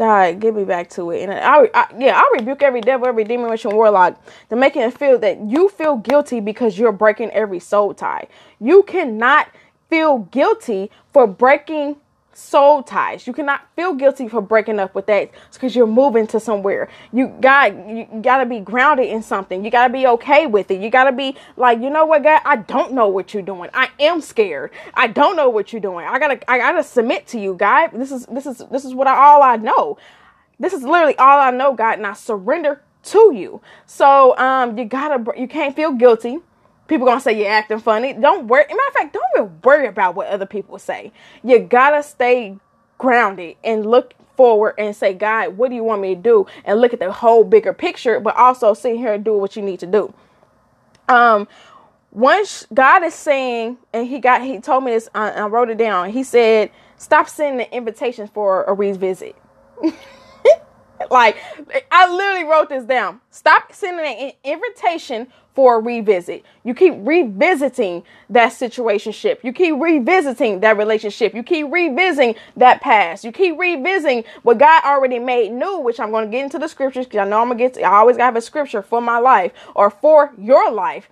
God, 0.00 0.40
get 0.40 0.54
me 0.54 0.64
back 0.64 0.88
to 0.92 1.10
it. 1.10 1.24
And 1.24 1.30
I, 1.30 1.68
I, 1.74 1.86
yeah, 1.98 2.16
I 2.18 2.36
rebuke 2.38 2.62
every 2.62 2.80
devil, 2.80 3.06
every 3.06 3.22
demon, 3.22 3.50
witch, 3.50 3.66
and 3.66 3.74
warlock 3.74 4.18
to 4.48 4.56
make 4.56 4.74
it 4.74 4.96
feel 4.96 5.18
that 5.18 5.42
you 5.42 5.68
feel 5.68 5.98
guilty 5.98 6.40
because 6.40 6.78
you're 6.78 6.90
breaking 6.90 7.28
every 7.32 7.58
soul 7.60 7.92
tie. 7.92 8.26
You 8.58 8.82
cannot 8.84 9.48
feel 9.90 10.20
guilty 10.30 10.90
for 11.12 11.26
breaking 11.26 11.96
soul 12.40 12.82
ties. 12.82 13.26
You 13.26 13.32
cannot 13.32 13.60
feel 13.76 13.94
guilty 13.94 14.28
for 14.28 14.40
breaking 14.40 14.78
up 14.78 14.94
with 14.94 15.06
that 15.06 15.30
because 15.52 15.76
you're 15.76 15.86
moving 15.86 16.26
to 16.28 16.40
somewhere. 16.40 16.88
You 17.12 17.28
got 17.40 17.74
you 17.88 18.08
got 18.22 18.38
to 18.38 18.46
be 18.46 18.60
grounded 18.60 19.06
in 19.06 19.22
something. 19.22 19.64
You 19.64 19.70
got 19.70 19.88
to 19.88 19.92
be 19.92 20.06
okay 20.06 20.46
with 20.46 20.70
it. 20.70 20.80
You 20.80 20.90
got 20.90 21.04
to 21.04 21.12
be 21.12 21.36
like, 21.56 21.80
you 21.80 21.90
know 21.90 22.06
what, 22.06 22.22
God, 22.22 22.40
I 22.44 22.56
don't 22.56 22.92
know 22.92 23.08
what 23.08 23.34
you're 23.34 23.42
doing. 23.42 23.70
I 23.74 23.90
am 24.00 24.20
scared. 24.20 24.70
I 24.94 25.06
don't 25.06 25.36
know 25.36 25.50
what 25.50 25.72
you're 25.72 25.82
doing. 25.82 26.06
I 26.06 26.18
gotta 26.18 26.50
I 26.50 26.58
gotta 26.58 26.82
submit 26.82 27.26
to 27.28 27.38
you, 27.38 27.54
God. 27.54 27.90
This 27.92 28.10
is 28.10 28.26
this 28.26 28.46
is 28.46 28.62
this 28.70 28.84
is 28.84 28.94
what 28.94 29.06
I, 29.06 29.16
all 29.16 29.42
I 29.42 29.56
know. 29.56 29.98
This 30.58 30.72
is 30.72 30.82
literally 30.82 31.16
all 31.16 31.40
I 31.40 31.50
know, 31.50 31.74
God, 31.74 31.98
and 31.98 32.06
I 32.06 32.14
surrender 32.14 32.82
to 33.02 33.32
you. 33.34 33.60
So 33.86 34.36
um, 34.38 34.78
you 34.78 34.84
gotta 34.84 35.38
you 35.38 35.48
can't 35.48 35.74
feel 35.76 35.92
guilty 35.92 36.40
people 36.90 37.06
gonna 37.06 37.20
say 37.20 37.38
you're 37.38 37.48
acting 37.48 37.78
funny. 37.78 38.12
Don't 38.12 38.48
worry. 38.48 38.64
Matter 38.68 38.80
of 38.88 38.92
fact, 38.94 39.12
don't 39.14 39.24
even 39.36 39.60
worry 39.62 39.86
about 39.86 40.16
what 40.16 40.26
other 40.26 40.44
people 40.44 40.78
say. 40.78 41.12
You 41.42 41.60
gotta 41.60 42.02
stay 42.02 42.58
grounded 42.98 43.56
and 43.64 43.86
look 43.86 44.12
forward 44.36 44.74
and 44.76 44.94
say, 44.94 45.14
God, 45.14 45.56
what 45.56 45.70
do 45.70 45.76
you 45.76 45.84
want 45.84 46.02
me 46.02 46.16
to 46.16 46.20
do? 46.20 46.46
And 46.64 46.80
look 46.80 46.92
at 46.92 46.98
the 46.98 47.12
whole 47.12 47.44
bigger 47.44 47.72
picture, 47.72 48.18
but 48.18 48.36
also 48.36 48.74
sit 48.74 48.96
here 48.96 49.14
and 49.14 49.24
do 49.24 49.38
what 49.38 49.54
you 49.54 49.62
need 49.62 49.78
to 49.80 49.86
do. 49.86 50.12
Um, 51.08 51.46
once 52.10 52.66
God 52.74 53.04
is 53.04 53.14
saying, 53.14 53.78
and 53.92 54.08
he 54.08 54.18
got, 54.18 54.42
he 54.42 54.58
told 54.58 54.82
me 54.82 54.90
this, 54.90 55.08
I, 55.14 55.30
I 55.30 55.46
wrote 55.46 55.70
it 55.70 55.78
down. 55.78 56.10
He 56.10 56.24
said, 56.24 56.72
stop 56.96 57.28
sending 57.28 57.58
the 57.58 57.74
invitations 57.74 58.30
for 58.34 58.64
a 58.64 58.74
revisit. 58.74 59.36
like, 61.10 61.36
I 61.90 62.10
literally 62.12 62.44
wrote 62.44 62.68
this 62.68 62.84
down. 62.84 63.20
Stop 63.30 63.72
sending 63.72 64.06
an 64.06 64.32
invitation 64.44 65.28
for 65.54 65.76
a 65.76 65.80
revisit. 65.80 66.44
You 66.64 66.74
keep 66.74 66.94
revisiting 66.98 68.04
that 68.30 68.52
situationship. 68.52 69.42
You 69.42 69.52
keep 69.52 69.74
revisiting 69.80 70.60
that 70.60 70.76
relationship. 70.76 71.34
You 71.34 71.42
keep 71.42 71.70
revisiting 71.70 72.36
that 72.56 72.80
past. 72.80 73.24
You 73.24 73.32
keep 73.32 73.58
revisiting 73.58 74.24
what 74.42 74.58
God 74.58 74.84
already 74.84 75.18
made 75.18 75.52
new, 75.52 75.78
which 75.80 75.98
I'm 75.98 76.10
going 76.12 76.26
to 76.26 76.30
get 76.30 76.44
into 76.44 76.58
the 76.58 76.68
scriptures 76.68 77.06
because 77.06 77.18
I 77.18 77.28
know 77.28 77.40
I'm 77.40 77.48
going 77.48 77.58
to 77.58 77.64
get 77.64 77.74
to, 77.74 77.82
I 77.82 77.96
always 77.96 78.16
got 78.16 78.22
to 78.22 78.26
have 78.26 78.36
a 78.36 78.42
scripture 78.42 78.82
for 78.82 79.00
my 79.00 79.18
life 79.18 79.52
or 79.74 79.90
for 79.90 80.32
your 80.38 80.70
life. 80.70 81.08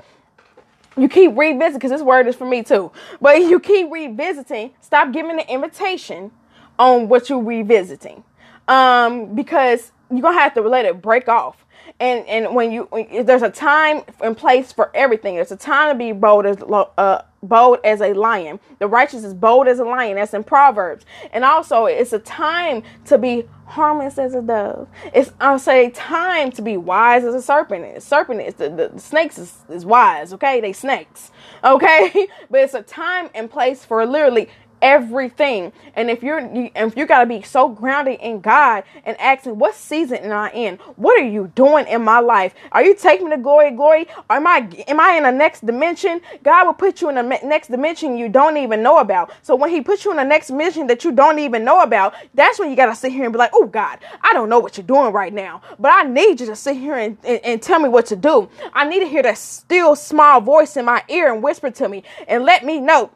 You 0.97 1.09
keep 1.09 1.37
revisiting 1.37 1.79
because 1.79 1.91
this 1.91 2.03
word 2.03 2.27
is 2.29 2.37
for 2.37 2.47
me 2.47 2.63
too. 2.63 2.93
But 3.21 3.39
you 3.43 3.61
keep 3.61 3.91
revisiting. 3.91 4.73
Stop 4.81 5.13
giving 5.13 5.37
the 5.37 5.53
invitation 5.53 6.31
on 6.79 7.09
what 7.09 7.29
you're 7.29 7.43
revisiting. 7.43 8.25
Um, 8.69 9.35
because 9.35 9.93
you're 10.11 10.23
to 10.23 10.33
have 10.33 10.55
to 10.55 10.61
let 10.63 10.85
it 10.85 11.03
break 11.03 11.29
off 11.29 11.65
and 12.01 12.27
and 12.27 12.55
when 12.55 12.73
you 12.73 12.87
when, 12.91 13.27
there's 13.27 13.43
a 13.43 13.51
time 13.51 14.03
and 14.21 14.37
place 14.37 14.73
for 14.73 14.91
everything. 14.95 15.37
There's 15.37 15.53
a 15.53 15.57
time 15.57 15.95
to 15.95 15.99
be 15.99 16.13
bold 16.13 16.47
as 16.47 16.59
uh, 16.63 17.23
bold 17.43 17.79
as 17.85 18.01
a 18.01 18.13
lion. 18.13 18.61
The 18.79 18.87
righteous 18.87 19.25
is 19.25 19.35
bold 19.35 19.69
as 19.69 19.79
a 19.79 19.85
lion. 19.85 20.17
That's 20.17 20.35
in 20.35 20.45
Proverbs. 20.45 21.05
And 21.33 21.45
also, 21.45 21.87
it's 21.87 22.13
a 22.13 22.19
time 22.21 22.83
to 23.07 23.19
be 23.19 23.49
harmless 23.67 24.19
as 24.19 24.35
a 24.35 24.43
dove. 24.43 24.89
It's 25.13 25.33
I'll 25.41 25.59
say 25.59 25.91
time 25.91 26.53
to 26.53 26.63
be 26.63 26.77
wise 26.77 27.25
as 27.25 27.35
a 27.35 27.43
serpent 27.43 27.85
is. 27.85 28.05
Serpent 28.05 28.43
is 28.43 28.55
the, 28.55 28.71
the, 28.71 28.89
the 28.95 29.01
snakes 29.01 29.39
is, 29.39 29.55
is 29.69 29.85
wise. 29.85 30.33
Okay, 30.33 30.61
they 30.61 30.73
snakes. 30.73 31.33
Okay, 31.65 32.29
but 32.51 32.61
it's 32.61 32.75
a 32.75 32.83
time 32.83 33.31
and 33.35 33.51
place 33.51 33.85
for 33.85 34.05
literally 34.07 34.49
everything. 34.83 35.73
And 35.95 36.11
if 36.11 36.23
you're 36.23 36.41
you, 36.41 36.71
if 36.75 36.97
you 36.97 37.07
got 37.07 37.21
to 37.21 37.27
be 37.27 37.43
so 37.43 37.69
grounded 37.69 38.21
in 38.21 38.41
God 38.41 38.85
and 39.05 39.19
asking, 39.21 39.59
what 39.59 39.75
season 39.75 40.19
am 40.19 40.33
I 40.33 40.51
in? 40.53 40.77
What 40.97 41.21
are 41.21 41.27
you 41.27 41.53
doing 41.55 41.87
in 41.89 42.03
my 42.03 42.21
life? 42.21 42.55
Are 42.73 42.83
you 42.83 42.95
taking 42.95 43.29
me 43.29 43.37
to 43.37 43.43
glory, 43.43 43.71
glory? 43.73 44.07
Am 44.31 44.47
I 44.47 44.69
am 44.89 45.01
I 45.01 45.17
in 45.17 45.25
the 45.25 45.33
next 45.33 45.65
dimension? 45.65 46.21
God 46.43 46.67
will 46.67 46.75
put 46.75 47.01
you 47.01 47.09
in 47.09 47.17
the 47.17 47.23
next 47.23 47.69
dimension 47.69 48.17
you 48.17 48.29
don't 48.29 48.57
even 48.57 48.83
know 48.83 48.99
about. 48.99 49.33
So 49.43 49.55
when 49.57 49.71
He 49.71 49.81
puts 49.81 50.05
you 50.05 50.11
in 50.11 50.17
the 50.17 50.25
next 50.25 50.49
dimension 50.49 50.87
that 50.89 51.05
you 51.05 51.13
don't 51.13 51.39
even 51.39 51.65
know 51.65 51.83
about, 51.83 52.15
that's 52.35 52.59
when 52.59 52.71
you 52.71 52.77
got 52.77 52.87
to 52.87 52.95
sit 52.95 53.13
here 53.13 53.25
and 53.25 53.33
be 53.33 53.39
like, 53.39 53.51
oh 53.55 53.67
God, 53.67 53.99
I 54.23 54.33
don't 54.33 54.49
know 54.49 54.59
what 54.59 54.77
you're 54.77 54.87
doing 54.87 55.13
right 55.13 55.33
now, 55.33 55.63
but 55.79 55.93
I 55.93 56.03
need 56.05 56.41
you 56.41 56.47
to 56.47 56.57
sit 56.57 56.77
here 56.77 56.95
and, 56.95 57.17
and, 57.25 57.41
and 57.45 57.63
tell 57.63 57.81
me 57.81 57.89
what 57.89 58.07
to 58.07 58.17
do. 58.17 58.49
I 58.73 58.89
need 58.89 59.01
to 59.01 59.09
hear 59.09 59.23
that 59.23 59.39
still 59.39 59.97
small 59.97 60.41
voice 60.41 60.77
in 60.77 60.85
my 60.85 61.03
ear 61.09 61.33
and 61.33 61.43
whisper 61.43 61.71
to 61.71 61.89
me 61.89 62.03
and 62.27 62.45
let 62.45 62.65
me 62.65 62.81
know 62.81 63.11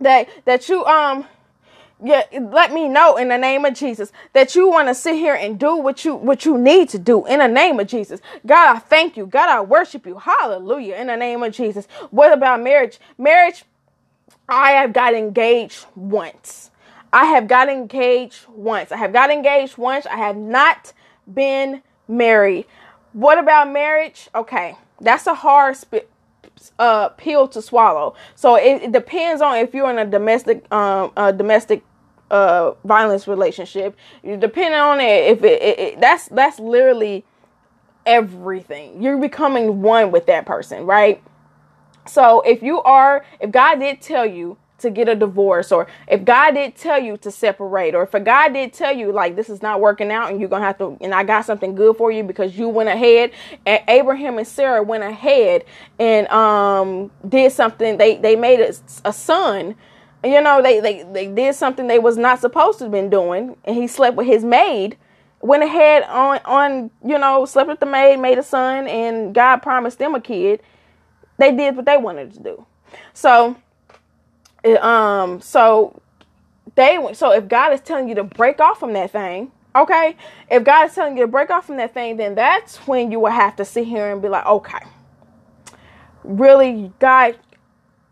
that 0.00 0.28
that 0.44 0.68
you 0.68 0.84
um 0.86 1.26
yeah 2.04 2.22
let 2.52 2.72
me 2.72 2.88
know 2.88 3.16
in 3.16 3.28
the 3.28 3.38
name 3.38 3.64
of 3.64 3.74
jesus 3.74 4.12
that 4.34 4.54
you 4.54 4.68
want 4.68 4.88
to 4.88 4.94
sit 4.94 5.14
here 5.16 5.34
and 5.34 5.58
do 5.58 5.76
what 5.76 6.04
you 6.04 6.14
what 6.14 6.44
you 6.44 6.58
need 6.58 6.88
to 6.88 6.98
do 6.98 7.26
in 7.26 7.40
the 7.40 7.48
name 7.48 7.80
of 7.80 7.86
jesus. 7.88 8.20
God 8.46 8.76
i 8.76 8.78
thank 8.78 9.16
you. 9.16 9.26
God 9.26 9.48
i 9.50 9.60
worship 9.60 10.06
you. 10.06 10.18
Hallelujah. 10.18 10.96
In 10.96 11.08
the 11.08 11.16
name 11.16 11.42
of 11.42 11.52
jesus. 11.54 11.86
What 12.10 12.32
about 12.32 12.62
marriage? 12.62 12.98
Marriage 13.18 13.64
i 14.48 14.72
have 14.72 14.92
got 14.92 15.14
engaged 15.14 15.86
once. 15.96 16.70
I 17.12 17.26
have 17.26 17.48
got 17.48 17.68
engaged 17.70 18.46
once. 18.48 18.92
I 18.92 18.98
have 18.98 19.12
got 19.12 19.30
engaged 19.30 19.78
once. 19.78 20.06
I 20.06 20.16
have 20.16 20.36
not 20.36 20.92
been 21.32 21.82
married. 22.08 22.66
What 23.12 23.38
about 23.38 23.72
marriage? 23.72 24.28
Okay 24.34 24.76
that's 25.00 25.26
a 25.26 25.34
hard 25.34 25.76
sp- 25.78 26.08
uh, 26.78 27.10
pill 27.10 27.48
to 27.48 27.62
swallow. 27.62 28.14
So 28.34 28.56
it, 28.56 28.82
it, 28.82 28.92
depends 28.92 29.42
on 29.42 29.56
if 29.56 29.74
you're 29.74 29.90
in 29.90 29.98
a 29.98 30.06
domestic 30.06 30.70
um 30.72 31.12
a 31.16 31.32
domestic 31.32 31.84
uh 32.30 32.72
violence 32.84 33.28
relationship. 33.28 33.96
you 34.22 34.36
Depending 34.36 34.80
on 34.80 35.00
it, 35.00 35.30
if 35.30 35.44
it, 35.44 35.62
it, 35.62 35.78
it 35.78 36.00
that's 36.00 36.28
that's 36.28 36.58
literally 36.58 37.24
everything. 38.04 39.02
You're 39.02 39.18
becoming 39.18 39.82
one 39.82 40.10
with 40.10 40.26
that 40.26 40.46
person, 40.46 40.86
right? 40.86 41.22
So 42.06 42.40
if 42.42 42.62
you 42.62 42.80
are, 42.82 43.24
if 43.40 43.50
God 43.50 43.80
did 43.80 44.00
tell 44.00 44.24
you 44.24 44.56
to 44.78 44.90
get 44.90 45.08
a 45.08 45.14
divorce 45.14 45.72
or 45.72 45.86
if 46.08 46.24
God 46.24 46.52
did 46.52 46.76
tell 46.76 47.00
you 47.00 47.16
to 47.18 47.30
separate 47.30 47.94
or 47.94 48.02
if 48.02 48.14
a 48.14 48.20
God 48.20 48.52
did 48.52 48.72
tell 48.72 48.94
you 48.94 49.12
like 49.12 49.36
this 49.36 49.48
is 49.48 49.62
not 49.62 49.80
working 49.80 50.10
out 50.10 50.30
and 50.30 50.40
you're 50.40 50.48
going 50.48 50.62
to 50.62 50.66
have 50.66 50.78
to 50.78 50.96
and 51.00 51.14
I 51.14 51.24
got 51.24 51.44
something 51.44 51.74
good 51.74 51.96
for 51.96 52.10
you 52.10 52.22
because 52.22 52.58
you 52.58 52.68
went 52.68 52.88
ahead 52.88 53.32
and 53.64 53.82
Abraham 53.88 54.38
and 54.38 54.46
Sarah 54.46 54.82
went 54.82 55.04
ahead 55.04 55.64
and 55.98 56.28
um 56.28 57.10
did 57.28 57.52
something 57.52 57.96
they 57.96 58.16
they 58.16 58.36
made 58.36 58.60
a, 58.60 58.74
a 59.04 59.12
son 59.12 59.74
you 60.24 60.40
know 60.40 60.62
they, 60.62 60.80
they 60.80 61.02
they 61.04 61.26
did 61.28 61.54
something 61.54 61.86
they 61.86 61.98
was 61.98 62.16
not 62.16 62.40
supposed 62.40 62.78
to 62.78 62.84
have 62.84 62.92
been 62.92 63.10
doing 63.10 63.56
and 63.64 63.76
he 63.76 63.86
slept 63.86 64.16
with 64.16 64.26
his 64.26 64.44
maid 64.44 64.96
went 65.40 65.62
ahead 65.62 66.02
on 66.04 66.38
on 66.44 66.90
you 67.04 67.18
know 67.18 67.44
slept 67.46 67.68
with 67.68 67.80
the 67.80 67.86
maid 67.86 68.18
made 68.18 68.38
a 68.38 68.42
son 68.42 68.86
and 68.88 69.34
God 69.34 69.58
promised 69.58 69.98
them 69.98 70.14
a 70.14 70.20
kid 70.20 70.60
they 71.38 71.52
did 71.54 71.76
what 71.76 71.84
they 71.84 71.96
wanted 71.96 72.32
to 72.34 72.40
do. 72.40 72.66
So 73.12 73.56
um 74.66 75.40
so 75.40 76.00
they 76.74 76.98
so 77.14 77.32
if 77.32 77.48
God 77.48 77.72
is 77.72 77.80
telling 77.80 78.08
you 78.08 78.14
to 78.16 78.24
break 78.24 78.60
off 78.60 78.80
from 78.80 78.92
that 78.94 79.10
thing, 79.10 79.50
okay? 79.74 80.16
If 80.50 80.64
God 80.64 80.88
is 80.88 80.94
telling 80.94 81.16
you 81.16 81.24
to 81.24 81.28
break 81.28 81.50
off 81.50 81.66
from 81.66 81.76
that 81.76 81.94
thing, 81.94 82.16
then 82.16 82.34
that's 82.34 82.76
when 82.86 83.10
you 83.10 83.20
will 83.20 83.30
have 83.30 83.56
to 83.56 83.64
sit 83.64 83.86
here 83.86 84.10
and 84.12 84.22
be 84.22 84.28
like, 84.28 84.46
okay, 84.46 84.78
really, 86.24 86.92
God, 86.98 87.38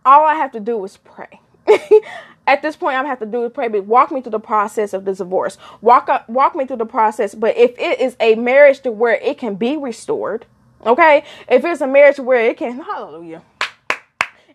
all 0.05 0.25
I 0.27 0.35
have 0.35 0.53
to 0.53 0.61
do 0.61 0.83
is 0.85 0.99
pray. 0.99 1.41
At 2.47 2.61
this 2.61 2.77
point, 2.77 2.97
I'm 2.97 3.07
have 3.07 3.21
to 3.21 3.27
do 3.27 3.45
is 3.45 3.53
pray, 3.53 3.69
but 3.69 3.87
walk 3.87 4.13
me 4.13 4.21
through 4.21 4.33
the 4.33 4.41
process 4.41 4.93
of 4.93 5.07
the 5.07 5.15
divorce. 5.15 5.57
Walk 5.81 6.11
up, 6.11 6.29
walk 6.29 6.55
me 6.55 6.67
through 6.67 6.77
the 6.77 6.87
process. 6.87 7.35
But 7.35 7.57
if 7.57 7.79
it 7.79 8.01
is 8.01 8.17
a 8.21 8.35
marriage 8.35 8.81
to 8.81 8.93
where 8.93 9.15
it 9.15 9.39
can 9.39 9.55
be 9.55 9.79
restored, 9.79 10.45
okay, 10.85 11.25
if 11.49 11.65
it's 11.65 11.81
a 11.81 11.87
marriage 11.87 12.19
where 12.19 12.41
it 12.41 12.59
can, 12.59 12.81
hallelujah 12.81 13.43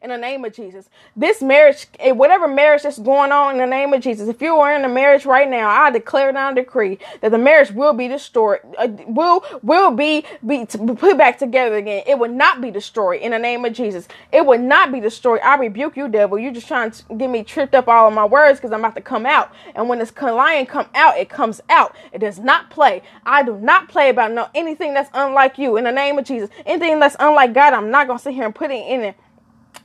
in 0.02 0.10
the 0.10 0.18
name 0.18 0.46
of 0.46 0.54
Jesus. 0.54 0.90
This 1.16 1.42
marriage, 1.42 1.88
eh, 2.00 2.12
whatever 2.12 2.48
marriage 2.48 2.84
that's 2.84 3.00
going 3.00 3.32
on 3.32 3.54
in 3.54 3.58
the 3.58 3.66
name 3.66 3.94
of 3.94 4.02
Jesus, 4.02 4.30
if 4.30 4.42
you 4.42 4.56
are 4.56 4.74
in 4.74 4.86
a 4.86 4.90
marriage 4.90 5.26
right 5.26 5.50
now, 5.50 5.70
I 5.70 5.92
declare 5.92 6.32
down 6.32 6.56
decree 6.56 7.00
that 7.22 7.32
the 7.32 7.38
marriage 7.38 7.72
will 7.72 7.94
be 7.94 8.08
destroyed, 8.08 8.60
uh, 8.78 8.88
will 9.08 9.44
will 9.62 9.92
be 9.92 10.26
be 10.46 10.66
put 10.66 11.18
back 11.18 11.38
together 11.38 11.76
again. 11.76 12.04
It 12.08 12.18
will 12.18 12.30
not 12.30 12.62
be 12.62 12.72
destroyed 12.72 13.22
in 13.22 13.32
the 13.32 13.40
name 13.40 13.66
of 13.66 13.74
Jesus. 13.74 14.08
It 14.32 14.46
will 14.46 14.60
not 14.60 14.92
be 14.92 15.00
destroyed. 15.00 15.42
I 15.44 15.58
rebuke 15.58 15.98
you, 15.98 16.08
devil. 16.08 16.40
You're 16.40 16.54
just 16.54 16.68
trying 16.68 16.92
to 16.92 17.16
get 17.16 17.30
me 17.30 17.44
tripped 17.44 17.76
up 17.76 17.88
all 17.88 18.08
of 18.08 18.14
my 18.14 18.26
words 18.26 18.60
because 18.60 18.72
I'm 18.72 18.80
about 18.80 18.96
to 18.96 19.02
come 19.02 19.26
out. 19.26 19.52
And 19.76 19.90
when 19.90 20.00
this 20.00 20.14
lion 20.22 20.66
come 20.66 20.88
out, 20.96 21.18
it 21.18 21.30
comes 21.30 21.62
out. 21.70 21.96
It 22.14 22.20
does 22.20 22.40
not 22.40 22.70
play. 22.70 23.02
I 23.26 23.44
do 23.44 23.58
not 23.58 23.90
play 23.90 24.10
about 24.10 24.32
no 24.32 24.48
anything 24.56 24.94
that's 24.94 25.10
unlike 25.14 25.58
you 25.58 25.78
in 25.78 25.84
the 25.84 25.92
name 25.92 26.18
of 26.18 26.26
Jesus. 26.26 26.50
Anything 26.66 27.00
that's 27.00 27.18
unlike 27.20 27.54
God, 27.54 27.74
I'm 27.74 27.92
not 27.92 28.08
gonna 28.08 28.20
sit 28.20 28.34
here 28.34 28.46
and 28.46 28.56
put 28.56 28.72
it 28.72 28.88
in 28.88 29.02
it 29.02 29.16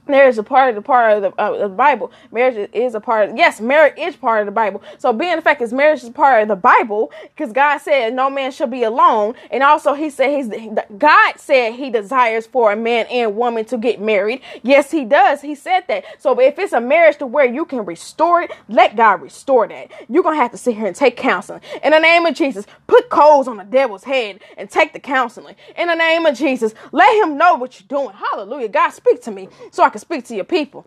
there 0.06 0.28
is 0.28 0.38
a 0.38 0.42
part 0.42 0.70
of 0.70 0.74
the 0.76 0.82
part 0.82 1.16
of 1.16 1.22
the, 1.22 1.40
uh, 1.40 1.68
the 1.68 1.68
Bible. 1.68 2.12
Marriage 2.32 2.70
is 2.72 2.94
a 2.94 3.00
part 3.00 3.30
of 3.30 3.36
yes, 3.36 3.60
marriage 3.60 3.94
is 3.98 4.16
part 4.16 4.40
of 4.40 4.46
the 4.46 4.52
Bible. 4.52 4.82
So 4.98 5.12
being 5.12 5.36
the 5.36 5.42
fact 5.42 5.62
is 5.62 5.72
marriage 5.72 6.02
is 6.02 6.10
part 6.10 6.42
of 6.42 6.48
the 6.48 6.56
Bible 6.56 7.10
because 7.34 7.52
God 7.52 7.78
said 7.78 8.14
no 8.14 8.30
man 8.30 8.52
shall 8.52 8.66
be 8.66 8.82
alone, 8.84 9.34
and 9.50 9.62
also 9.62 9.94
He 9.94 10.10
said 10.10 10.30
He's 10.36 10.48
God 10.98 11.34
said 11.38 11.74
He 11.74 11.90
desires 11.90 12.46
for 12.46 12.72
a 12.72 12.76
man 12.76 13.06
and 13.10 13.36
woman 13.36 13.64
to 13.66 13.78
get 13.78 14.00
married. 14.00 14.42
Yes, 14.62 14.90
He 14.90 15.04
does. 15.04 15.40
He 15.40 15.54
said 15.54 15.82
that. 15.88 16.04
So 16.18 16.38
if 16.40 16.58
it's 16.58 16.72
a 16.72 16.80
marriage 16.80 17.18
to 17.18 17.26
where 17.26 17.46
you 17.46 17.64
can 17.64 17.84
restore 17.84 18.42
it, 18.42 18.52
let 18.68 18.96
God 18.96 19.22
restore 19.22 19.66
that. 19.68 19.90
You're 20.08 20.22
gonna 20.22 20.36
have 20.36 20.52
to 20.52 20.58
sit 20.58 20.76
here 20.76 20.86
and 20.86 20.96
take 20.96 21.16
counseling 21.16 21.62
in 21.82 21.90
the 21.92 21.98
name 21.98 22.26
of 22.26 22.34
Jesus. 22.34 22.66
Put 22.86 23.08
coals 23.08 23.48
on 23.48 23.56
the 23.56 23.64
devil's 23.64 24.04
head 24.04 24.40
and 24.56 24.70
take 24.70 24.92
the 24.92 25.00
counseling 25.00 25.56
in 25.76 25.88
the 25.88 25.94
name 25.94 26.26
of 26.26 26.36
Jesus. 26.36 26.74
Let 26.92 27.22
him 27.22 27.38
know 27.38 27.54
what 27.54 27.80
you're 27.80 27.88
doing. 27.88 28.14
Hallelujah. 28.16 28.68
God, 28.68 28.90
speak 28.90 29.22
to 29.22 29.30
me 29.30 29.48
so 29.70 29.82
I 29.82 29.90
can 29.94 30.00
speak 30.00 30.24
to 30.26 30.36
your 30.36 30.44
people. 30.44 30.86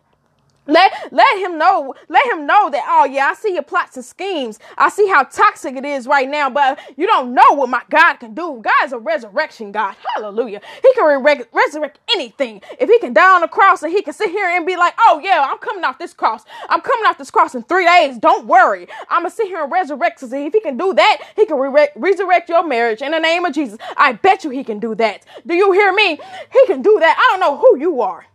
Let 0.67 0.91
let 1.13 1.39
him 1.39 1.57
know, 1.59 1.95
let 2.09 2.25
him 2.27 2.47
know 2.47 2.69
that, 2.71 2.85
oh 2.89 3.05
yeah, 3.05 3.27
I 3.27 3.35
see 3.35 3.53
your 3.53 3.63
plots 3.63 3.97
and 3.97 4.05
schemes. 4.05 4.59
I 4.77 4.89
see 4.89 5.07
how 5.07 5.23
toxic 5.23 5.75
it 5.77 5.85
is 5.85 6.07
right 6.07 6.29
now, 6.29 6.49
but 6.49 6.79
you 6.97 7.07
don't 7.07 7.33
know 7.35 7.53
what 7.53 7.69
my 7.69 7.83
God 7.89 8.15
can 8.15 8.33
do. 8.35 8.61
God 8.63 8.85
is 8.85 8.93
a 8.93 8.99
resurrection 8.99 9.71
God. 9.71 9.95
Hallelujah. 10.15 10.61
He 10.81 10.93
can 10.95 11.23
re- 11.23 11.45
resurrect 11.53 11.99
anything. 12.13 12.61
If 12.79 12.89
he 12.89 12.99
can 12.99 13.13
die 13.13 13.35
on 13.35 13.41
the 13.41 13.47
cross 13.49 13.83
and 13.83 13.93
he 13.93 14.01
can 14.01 14.13
sit 14.13 14.31
here 14.31 14.47
and 14.49 14.65
be 14.65 14.75
like, 14.77 14.95
oh 14.99 15.21
yeah, 15.23 15.45
I'm 15.49 15.59
coming 15.59 15.85
off 15.85 15.99
this 15.99 16.13
cross. 16.13 16.45
I'm 16.69 16.81
coming 16.81 17.05
off 17.07 17.17
this 17.17 17.31
cross 17.31 17.55
in 17.55 17.63
three 17.63 17.85
days. 17.85 18.17
Don't 18.19 18.47
worry. 18.47 18.87
I'm 19.09 19.23
going 19.23 19.31
to 19.31 19.35
sit 19.37 19.47
here 19.47 19.63
and 19.63 19.71
resurrect. 19.71 20.19
So 20.21 20.27
if 20.33 20.53
he 20.53 20.61
can 20.61 20.77
do 20.77 20.93
that, 20.95 21.19
he 21.37 21.45
can 21.45 21.57
re- 21.57 21.89
resurrect 21.95 22.49
your 22.49 22.67
marriage 22.67 23.01
in 23.03 23.11
the 23.11 23.19
name 23.19 23.45
of 23.45 23.53
Jesus. 23.53 23.79
I 23.97 24.13
bet 24.13 24.43
you 24.43 24.51
he 24.51 24.63
can 24.65 24.79
do 24.79 24.95
that. 24.95 25.25
Do 25.47 25.55
you 25.55 25.71
hear 25.73 25.93
me? 25.93 26.19
He 26.51 26.67
can 26.67 26.81
do 26.81 26.97
that. 26.99 27.17
I 27.17 27.31
don't 27.31 27.41
know 27.41 27.57
who 27.57 27.79
you 27.79 28.01
are. 28.01 28.25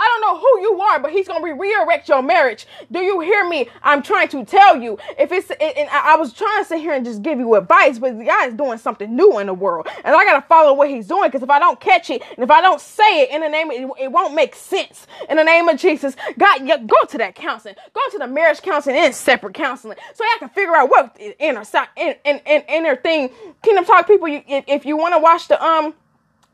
I 0.00 0.06
don't 0.08 0.22
know 0.22 0.40
who 0.40 0.60
you 0.62 0.80
are, 0.80 0.98
but 0.98 1.12
he's 1.12 1.28
going 1.28 1.44
to 1.44 1.52
resurrect 1.54 2.08
your 2.08 2.22
marriage. 2.22 2.66
Do 2.90 3.00
you 3.00 3.20
hear 3.20 3.48
me? 3.48 3.68
I'm 3.82 4.02
trying 4.02 4.28
to 4.28 4.44
tell 4.44 4.76
you. 4.76 4.98
If 5.18 5.32
it's, 5.32 5.50
and 5.50 5.88
I 5.90 6.16
was 6.16 6.32
trying 6.32 6.62
to 6.62 6.68
sit 6.68 6.80
here 6.80 6.94
and 6.94 7.04
just 7.04 7.22
give 7.22 7.38
you 7.38 7.54
advice, 7.56 7.98
but 7.98 8.18
the 8.18 8.24
guy 8.24 8.46
is 8.46 8.54
doing 8.54 8.78
something 8.78 9.14
new 9.14 9.38
in 9.38 9.46
the 9.46 9.54
world. 9.54 9.88
And 10.04 10.16
I 10.16 10.24
got 10.24 10.40
to 10.40 10.46
follow 10.48 10.72
what 10.72 10.88
he's 10.88 11.06
doing 11.06 11.28
because 11.28 11.42
if 11.42 11.50
I 11.50 11.58
don't 11.58 11.80
catch 11.80 12.10
it 12.10 12.22
and 12.36 12.42
if 12.42 12.50
I 12.50 12.62
don't 12.62 12.80
say 12.80 13.22
it 13.22 13.30
in 13.30 13.42
the 13.42 13.48
name 13.48 13.70
of 13.70 13.96
it, 13.98 14.10
won't 14.10 14.34
make 14.34 14.54
sense. 14.54 15.06
In 15.28 15.36
the 15.36 15.44
name 15.44 15.68
of 15.68 15.78
Jesus, 15.78 16.16
God, 16.38 16.62
you 16.66 16.78
go 16.78 17.04
to 17.08 17.18
that 17.18 17.34
counseling. 17.34 17.74
Go 17.92 18.00
to 18.12 18.18
the 18.18 18.26
marriage 18.26 18.62
counseling 18.62 18.96
and 18.96 19.14
separate 19.14 19.54
counseling 19.54 19.98
so 20.14 20.24
I 20.24 20.36
can 20.38 20.48
figure 20.48 20.74
out 20.74 20.90
what 20.90 21.16
inner, 21.38 21.62
inner, 21.96 22.16
inner, 22.24 22.64
inner 22.68 22.96
thing. 22.96 23.30
Kingdom 23.62 23.84
Talk 23.84 24.06
people, 24.06 24.28
you, 24.28 24.42
if 24.46 24.86
you 24.86 24.96
want 24.96 25.14
to 25.14 25.18
watch 25.18 25.48
the, 25.48 25.62
um, 25.62 25.94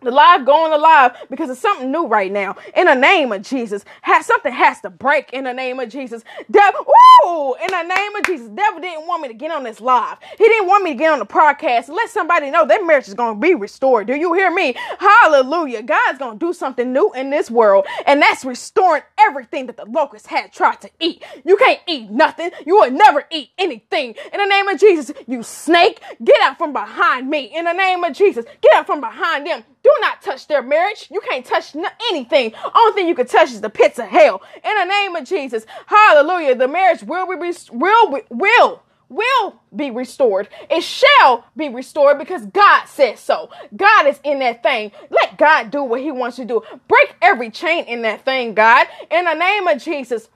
the 0.07 0.13
live 0.13 0.47
going 0.47 0.73
alive 0.73 1.17
because 1.29 1.51
it's 1.51 1.61
something 1.61 1.91
new 1.91 2.07
right 2.07 2.33
now. 2.33 2.57
In 2.75 2.87
the 2.87 2.95
name 2.95 3.33
of 3.33 3.43
Jesus, 3.43 3.85
has 4.03 4.27
something 4.27 4.53
has 4.53 4.81
to 4.81 4.91
break. 4.91 5.33
In 5.33 5.45
the 5.45 5.53
name 5.53 5.79
of 5.81 5.89
Jesus, 5.89 6.25
devil. 6.51 6.87
Ooh, 7.27 7.55
in 7.61 7.69
the 7.69 7.83
name 7.83 8.15
of 8.17 8.25
Jesus, 8.25 8.49
devil 8.49 8.81
didn't 8.81 9.07
want 9.07 9.23
me 9.23 9.29
to 9.29 9.35
get 9.35 9.51
on 9.51 9.65
this 9.65 9.81
live. 9.81 10.19
He 10.39 10.45
didn't 10.45 10.69
want 10.69 10.85
me 10.85 10.91
to 10.91 10.97
get 10.97 11.13
on 11.13 11.19
the 11.19 11.27
podcast. 11.27 11.89
Let 11.89 12.11
somebody 12.11 12.51
know 12.51 12.67
that 12.67 12.87
marriage 12.87 13.09
is 13.09 13.15
going 13.15 13.35
to 13.35 13.41
be 13.41 13.55
restored. 13.55 14.07
Do 14.07 14.15
you 14.15 14.33
hear 14.35 14.51
me? 14.51 14.75
Hallelujah! 14.99 15.83
God's 15.83 16.19
going 16.19 16.39
to 16.39 16.47
do 16.47 16.53
something 16.53 16.93
new 16.93 17.13
in 17.15 17.31
this 17.31 17.51
world, 17.51 17.87
and 18.07 18.23
that's 18.23 18.45
restoring 18.45 19.03
everything 19.19 19.67
that 19.67 19.77
the 19.77 19.87
locusts 19.87 20.29
had 20.29 20.53
tried 20.53 20.81
to 20.83 20.91
eat. 21.01 21.25
You 21.45 21.57
can't 21.57 21.81
eat 21.87 22.11
nothing. 22.11 22.51
You 22.67 22.77
will 22.77 22.91
never 22.91 23.25
eat 23.31 23.51
anything. 23.59 24.15
In 24.33 24.39
the 24.39 24.47
name 24.47 24.69
of 24.69 24.79
Jesus, 24.79 25.13
you 25.27 25.43
snake, 25.43 26.01
get 26.23 26.41
out 26.43 26.59
from 26.59 26.73
behind 26.73 27.29
me. 27.29 27.51
In 27.57 27.65
the 27.65 27.73
name 27.73 28.05
of 28.05 28.13
Jesus, 28.15 28.45
get 28.61 28.75
out 28.75 28.87
from 28.87 29.01
behind 29.01 29.47
them. 29.47 29.65
Do 29.87 29.95
not 30.01 30.21
touch 30.21 30.49
their 30.49 30.63
marriage. 30.63 31.07
You 31.13 31.21
can't 31.21 31.47
touch 31.47 31.77
anything. 32.11 32.53
Only 32.75 32.93
thing 32.93 33.07
you 33.07 33.15
can 33.15 33.29
touch 33.29 33.53
is 33.53 33.61
the 33.61 33.71
pits 33.71 34.01
of 34.01 34.07
hell. 34.07 34.43
In 34.65 34.75
the 34.75 34.85
name 34.85 35.15
of 35.15 35.25
Jesus, 35.25 35.65
hallelujah. 35.87 36.57
The 36.57 36.67
marriage 36.67 37.05
will 37.05 37.29
be, 37.29 37.53
will, 37.71 38.21
will, 38.29 38.83
will 39.09 39.61
be 39.77 39.93
restored. 39.93 40.49
It 40.69 40.83
shall 40.83 41.45
be 41.57 41.69
restored 41.69 42.19
because 42.19 42.47
God 42.47 42.87
says 42.87 43.21
so. 43.21 43.49
God 43.77 44.09
is 44.09 44.19
in 44.25 44.41
that 44.41 44.65
thing. 44.65 44.91
Let 45.09 45.39
God 45.39 45.71
do 45.71 45.85
what 45.85 46.01
he 46.01 46.11
wants 46.11 46.35
to 46.39 46.45
do. 46.45 46.63
Break 46.89 47.15
every 47.23 47.51
chain 47.53 47.85
in 47.85 48.03
that 48.03 48.25
thing, 48.25 48.55
God. 48.55 48.89
In 49.09 49.25
the 49.25 49.35
name 49.35 49.69
of 49.69 49.81
Jesus, 49.81 50.29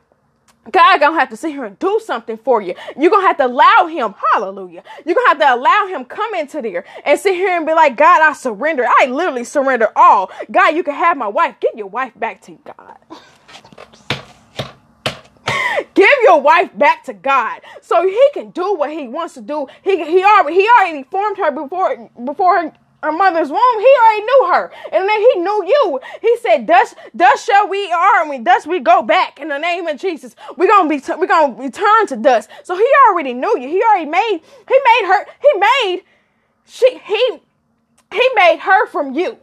God 0.73 1.01
gonna 1.01 1.19
have 1.19 1.31
to 1.31 1.37
sit 1.37 1.51
here 1.51 1.65
and 1.65 1.79
do 1.79 2.01
something 2.05 2.37
for 2.39 2.63
you. 2.63 2.75
You're 2.99 3.11
gonna 3.11 3.27
have 3.27 3.39
to 3.39 3.47
allow 3.47 3.87
him, 3.87 4.15
hallelujah. 4.33 4.83
You're 5.05 5.15
gonna 5.17 5.29
have 5.29 5.39
to 5.41 5.55
allow 5.55 5.87
him 5.89 6.05
come 6.05 6.35
into 6.35 6.63
there 6.63 6.85
and 7.05 7.19
sit 7.19 7.35
here 7.35 7.57
and 7.57 7.67
be 7.67 7.75
like, 7.75 7.97
God, 7.97 8.23
I 8.23 8.33
surrender. 8.35 8.87
I 8.87 9.07
literally 9.07 9.45
surrender 9.45 9.89
all. 9.97 10.31
God, 10.51 10.75
you 10.77 10.83
can 10.83 10.95
have 10.95 11.17
my 11.17 11.29
wife. 11.29 11.57
Give 11.61 11.73
your 11.77 11.89
wife 11.89 12.13
back 12.17 12.43
to 12.43 12.59
God. 12.65 12.99
Give 15.95 16.09
your 16.23 16.41
wife 16.41 16.77
back 16.79 17.05
to 17.05 17.13
God 17.15 17.63
so 17.83 18.03
he 18.07 18.31
can 18.35 18.51
do 18.51 18.75
what 18.75 18.91
he 18.91 19.09
wants 19.09 19.35
to 19.35 19.41
do. 19.43 19.67
He 19.83 20.05
he 20.05 20.25
already 20.25 20.57
he 20.57 20.69
already 20.81 21.05
formed 21.05 21.39
her 21.39 21.51
before 21.51 22.11
before 22.25 22.73
her 23.03 23.13
mother's 23.13 23.51
womb, 23.51 23.81
he 23.81 23.95
already 24.03 24.23
knew 24.23 24.47
her. 24.53 24.73
And 24.93 25.09
then 25.09 25.21
he 25.21 25.41
knew 25.41 25.65
you. 25.67 26.01
He 26.21 26.37
said, 26.39 26.67
Thus, 26.67 26.95
thus 27.15 27.45
shall 27.45 27.69
we 27.69 27.91
are, 27.93 28.21
and 28.23 28.31
we 28.31 28.39
thus 28.39 28.67
we 28.67 28.81
go 28.81 29.03
back 29.03 29.41
in 29.41 29.49
the 29.49 29.59
name 29.59 29.87
of 29.87 29.99
Jesus. 29.99 30.37
We're 30.57 30.69
gonna 30.69 30.89
be 30.89 31.03
we're 31.19 31.27
gonna 31.27 31.55
return 31.55 32.07
to 32.09 32.17
dust. 32.17 32.51
So 32.65 32.77
he 32.77 32.87
already 33.09 33.35
knew 33.35 33.59
you. 33.59 33.69
He 33.69 33.83
already 33.83 34.11
made, 34.11 34.41
he 34.69 34.75
made 34.85 35.07
her, 35.07 35.27
he 35.41 35.59
made 35.59 36.03
she 36.67 36.99
he 37.05 37.41
he 38.13 38.29
made 38.35 38.59
her 38.61 38.87
from 38.87 39.15
you 39.15 39.39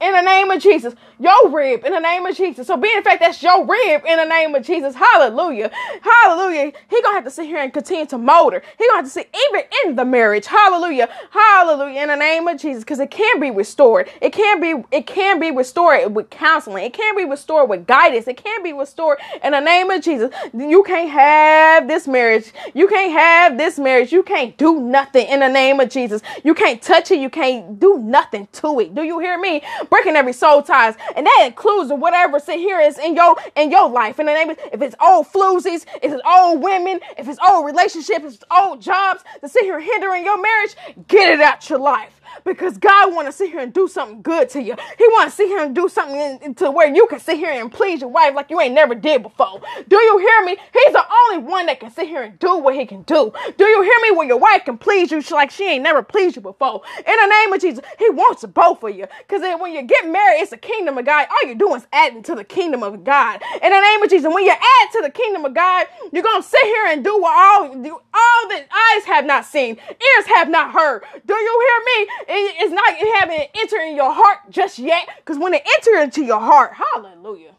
in 0.00 0.12
the 0.12 0.22
name 0.22 0.50
of 0.50 0.62
Jesus. 0.62 0.94
Your 1.18 1.50
rib 1.50 1.84
in 1.84 1.92
the 1.92 2.00
name 2.00 2.24
of 2.26 2.36
Jesus. 2.36 2.66
So 2.66 2.76
being 2.76 2.96
the 2.96 3.02
fact 3.02 3.20
that's 3.20 3.42
your 3.42 3.64
rib 3.66 4.02
in 4.06 4.16
the 4.18 4.24
name 4.24 4.54
of 4.54 4.64
Jesus. 4.64 4.94
Hallelujah. 4.94 5.70
Hallelujah. 6.02 6.72
He 6.88 7.02
gonna 7.02 7.14
have 7.14 7.24
to 7.24 7.30
sit 7.30 7.46
here 7.46 7.58
and 7.58 7.72
continue 7.72 8.06
to 8.06 8.18
her. 8.18 8.62
He 8.78 8.86
gonna 8.86 8.98
have 8.98 9.04
to 9.04 9.10
see 9.10 9.24
even 9.48 9.62
in 9.84 9.96
the 9.96 10.04
marriage. 10.04 10.46
Hallelujah. 10.46 11.08
Hallelujah. 11.30 12.02
In 12.02 12.08
the 12.08 12.16
name 12.16 12.46
of 12.46 12.60
Jesus. 12.60 12.84
Because 12.84 13.00
it 13.00 13.10
can 13.10 13.40
be 13.40 13.50
restored. 13.50 14.08
It 14.20 14.32
can 14.32 14.60
be, 14.60 14.84
it 14.92 15.06
can 15.06 15.40
be 15.40 15.50
restored 15.50 16.14
with 16.14 16.30
counseling. 16.30 16.84
It 16.84 16.92
can 16.92 17.16
be 17.16 17.24
restored 17.24 17.68
with 17.68 17.86
guidance. 17.86 18.28
It 18.28 18.36
can 18.36 18.62
be 18.62 18.72
restored 18.72 19.18
in 19.42 19.52
the 19.52 19.60
name 19.60 19.90
of 19.90 20.02
Jesus. 20.02 20.32
You 20.54 20.82
can't 20.84 21.10
have 21.10 21.88
this 21.88 22.06
marriage. 22.06 22.52
You 22.74 22.86
can't 22.88 23.12
have 23.12 23.58
this 23.58 23.78
marriage. 23.78 24.12
You 24.12 24.22
can't 24.22 24.56
do 24.56 24.80
nothing 24.80 25.26
in 25.28 25.40
the 25.40 25.48
name 25.48 25.80
of 25.80 25.90
Jesus. 25.90 26.22
You 26.44 26.54
can't 26.54 26.80
touch 26.80 27.10
it. 27.10 27.18
You 27.18 27.30
can't 27.30 27.80
do 27.80 27.98
nothing 27.98 28.48
to 28.52 28.80
it. 28.80 28.94
Do 28.94 29.02
you 29.02 29.18
hear 29.18 29.38
me? 29.38 29.62
Breaking 29.90 30.16
every 30.16 30.32
soul 30.32 30.62
ties 30.62 30.94
and 31.16 31.26
that 31.26 31.42
includes 31.46 31.92
whatever 31.92 32.38
sit 32.38 32.58
here 32.58 32.80
is 32.80 32.98
in 32.98 33.14
your 33.14 33.36
in 33.56 33.70
your 33.70 33.88
life. 33.88 34.18
In 34.18 34.26
the 34.26 34.34
name 34.34 34.50
of 34.50 34.58
if 34.72 34.82
it's 34.82 34.96
old 35.00 35.26
floozies, 35.26 35.86
if 36.02 36.12
it's 36.12 36.22
old 36.26 36.62
women, 36.62 37.00
if 37.16 37.28
it's 37.28 37.38
old 37.48 37.66
relationships, 37.66 38.24
if 38.24 38.34
it's 38.34 38.44
old 38.50 38.80
jobs 38.80 39.22
that 39.40 39.50
sit 39.50 39.64
here 39.64 39.80
hindering 39.80 40.24
your 40.24 40.40
marriage, 40.40 40.76
get 41.08 41.32
it 41.32 41.40
out 41.40 41.68
your 41.68 41.78
life 41.78 42.17
because 42.48 42.78
God 42.78 43.14
want 43.14 43.28
to 43.28 43.32
sit 43.32 43.50
here 43.50 43.60
and 43.60 43.72
do 43.72 43.88
something 43.88 44.22
good 44.22 44.48
to 44.50 44.62
you. 44.62 44.74
He 44.98 45.06
want 45.08 45.30
to 45.30 45.36
sit 45.36 45.48
here 45.48 45.60
and 45.60 45.74
do 45.74 45.88
something 45.88 46.40
in, 46.42 46.54
to 46.56 46.70
where 46.70 46.92
you 46.94 47.06
can 47.08 47.20
sit 47.20 47.38
here 47.38 47.50
and 47.52 47.70
please 47.70 48.00
your 48.00 48.10
wife 48.10 48.34
like 48.34 48.50
you 48.50 48.60
ain't 48.60 48.74
never 48.74 48.94
did 48.94 49.22
before. 49.22 49.60
Do 49.88 49.96
you 49.96 50.18
hear 50.18 50.44
me? 50.46 50.56
He's 50.72 50.92
the 50.92 51.04
only 51.30 51.44
one 51.44 51.66
that 51.66 51.80
can 51.80 51.90
sit 51.90 52.08
here 52.08 52.22
and 52.22 52.38
do 52.38 52.58
what 52.58 52.74
he 52.74 52.86
can 52.86 53.02
do. 53.02 53.32
Do 53.56 53.64
you 53.64 53.82
hear 53.82 54.00
me? 54.02 54.16
Where 54.16 54.26
your 54.26 54.38
wife 54.38 54.64
can 54.64 54.78
please 54.78 55.10
you 55.10 55.22
like 55.30 55.50
she 55.50 55.68
ain't 55.68 55.82
never 55.82 56.02
pleased 56.02 56.36
you 56.36 56.42
before. 56.42 56.82
In 56.98 57.16
the 57.16 57.26
name 57.26 57.52
of 57.52 57.60
Jesus, 57.60 57.84
he 57.98 58.10
wants 58.10 58.44
both 58.46 58.82
of 58.82 58.94
you. 58.96 59.06
Because 59.26 59.42
when 59.60 59.72
you 59.72 59.82
get 59.82 60.08
married, 60.08 60.40
it's 60.40 60.52
a 60.52 60.56
kingdom 60.56 60.98
of 60.98 61.04
God. 61.04 61.26
All 61.30 61.46
you're 61.46 61.54
doing 61.54 61.80
is 61.80 61.86
adding 61.92 62.22
to 62.24 62.34
the 62.34 62.44
kingdom 62.44 62.82
of 62.82 63.04
God. 63.04 63.42
In 63.62 63.70
the 63.70 63.80
name 63.80 64.02
of 64.02 64.10
Jesus, 64.10 64.32
when 64.32 64.44
you 64.44 64.52
add 64.52 64.92
to 64.92 65.02
the 65.02 65.10
kingdom 65.10 65.44
of 65.44 65.54
God, 65.54 65.86
you're 66.12 66.22
gonna 66.22 66.42
sit 66.42 66.62
here 66.62 66.86
and 66.88 67.04
do 67.04 67.20
what 67.20 67.32
all 67.34 67.68
all 68.14 68.48
that 68.48 68.66
eyes 68.70 69.04
have 69.04 69.24
not 69.24 69.44
seen, 69.44 69.76
ears 69.76 70.26
have 70.34 70.48
not 70.48 70.72
heard. 70.72 71.02
Do 71.26 71.34
you 71.34 71.66
hear 71.68 72.06
me? 72.06 72.12
It's 72.38 72.72
not 72.72 72.84
it 72.90 73.20
haven't 73.20 73.50
entered 73.54 73.88
in 73.88 73.96
your 73.96 74.12
heart 74.12 74.38
just 74.50 74.78
yet. 74.78 75.08
Because 75.18 75.38
when 75.38 75.54
it 75.54 75.62
enters 75.76 76.04
into 76.04 76.24
your 76.24 76.40
heart, 76.40 76.72
hallelujah. 76.74 77.57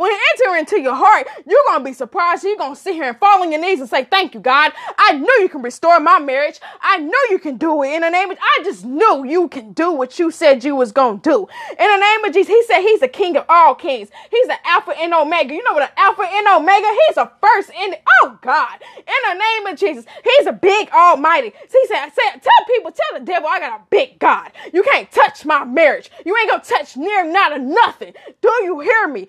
When 0.00 0.10
it 0.10 0.18
enter 0.40 0.56
into 0.56 0.80
your 0.80 0.94
heart, 0.94 1.28
you're 1.46 1.60
gonna 1.66 1.84
be 1.84 1.92
surprised. 1.92 2.42
You're 2.42 2.56
gonna 2.56 2.74
sit 2.74 2.94
here 2.94 3.04
and 3.04 3.18
fall 3.18 3.42
on 3.42 3.52
your 3.52 3.60
knees 3.60 3.80
and 3.80 3.88
say, 3.88 4.04
Thank 4.04 4.32
you, 4.32 4.40
God. 4.40 4.72
I 4.96 5.18
knew 5.18 5.38
you 5.42 5.48
can 5.50 5.60
restore 5.60 6.00
my 6.00 6.18
marriage. 6.18 6.58
I 6.80 6.96
knew 6.96 7.26
you 7.30 7.38
can 7.38 7.58
do 7.58 7.82
it 7.82 7.92
in 7.92 8.00
the 8.00 8.08
name 8.08 8.30
of 8.30 8.38
I 8.40 8.62
just 8.64 8.86
knew 8.86 9.26
you 9.26 9.48
can 9.48 9.74
do 9.74 9.92
what 9.92 10.18
you 10.18 10.30
said 10.30 10.64
you 10.64 10.74
was 10.74 10.90
gonna 10.90 11.18
do. 11.18 11.46
In 11.78 11.86
the 11.86 11.98
name 11.98 12.24
of 12.24 12.32
Jesus, 12.32 12.48
he 12.48 12.62
said 12.64 12.80
he's 12.80 13.00
the 13.00 13.08
king 13.08 13.36
of 13.36 13.44
all 13.50 13.74
kings. 13.74 14.08
He's 14.30 14.46
the 14.46 14.56
Alpha 14.66 14.98
and 14.98 15.12
Omega. 15.12 15.54
You 15.54 15.62
know 15.64 15.74
what 15.74 15.82
an 15.82 15.94
Alpha 15.98 16.24
and 16.26 16.46
Omega? 16.48 16.88
He's 17.08 17.18
a 17.18 17.30
first 17.42 17.68
in 17.68 17.94
oh 18.22 18.38
God. 18.40 18.80
In 18.96 19.04
the 19.28 19.34
name 19.34 19.66
of 19.66 19.78
Jesus, 19.78 20.06
he's 20.24 20.46
a 20.46 20.52
big 20.52 20.88
almighty. 20.92 21.52
He 21.70 21.86
said, 21.88 22.08
say, 22.08 22.40
tell 22.40 22.66
people, 22.66 22.90
tell 22.90 23.18
the 23.18 23.26
devil 23.26 23.50
I 23.50 23.60
got 23.60 23.80
a 23.80 23.82
big 23.90 24.18
God. 24.18 24.50
You 24.72 24.82
can't 24.82 25.12
touch 25.12 25.44
my 25.44 25.66
marriage. 25.66 26.10
You 26.24 26.34
ain't 26.38 26.48
gonna 26.48 26.62
touch 26.64 26.96
near 26.96 27.30
not 27.30 27.52
a 27.54 27.58
nothing. 27.58 28.14
Do 28.40 28.50
you 28.64 28.80
hear 28.80 29.06
me? 29.06 29.28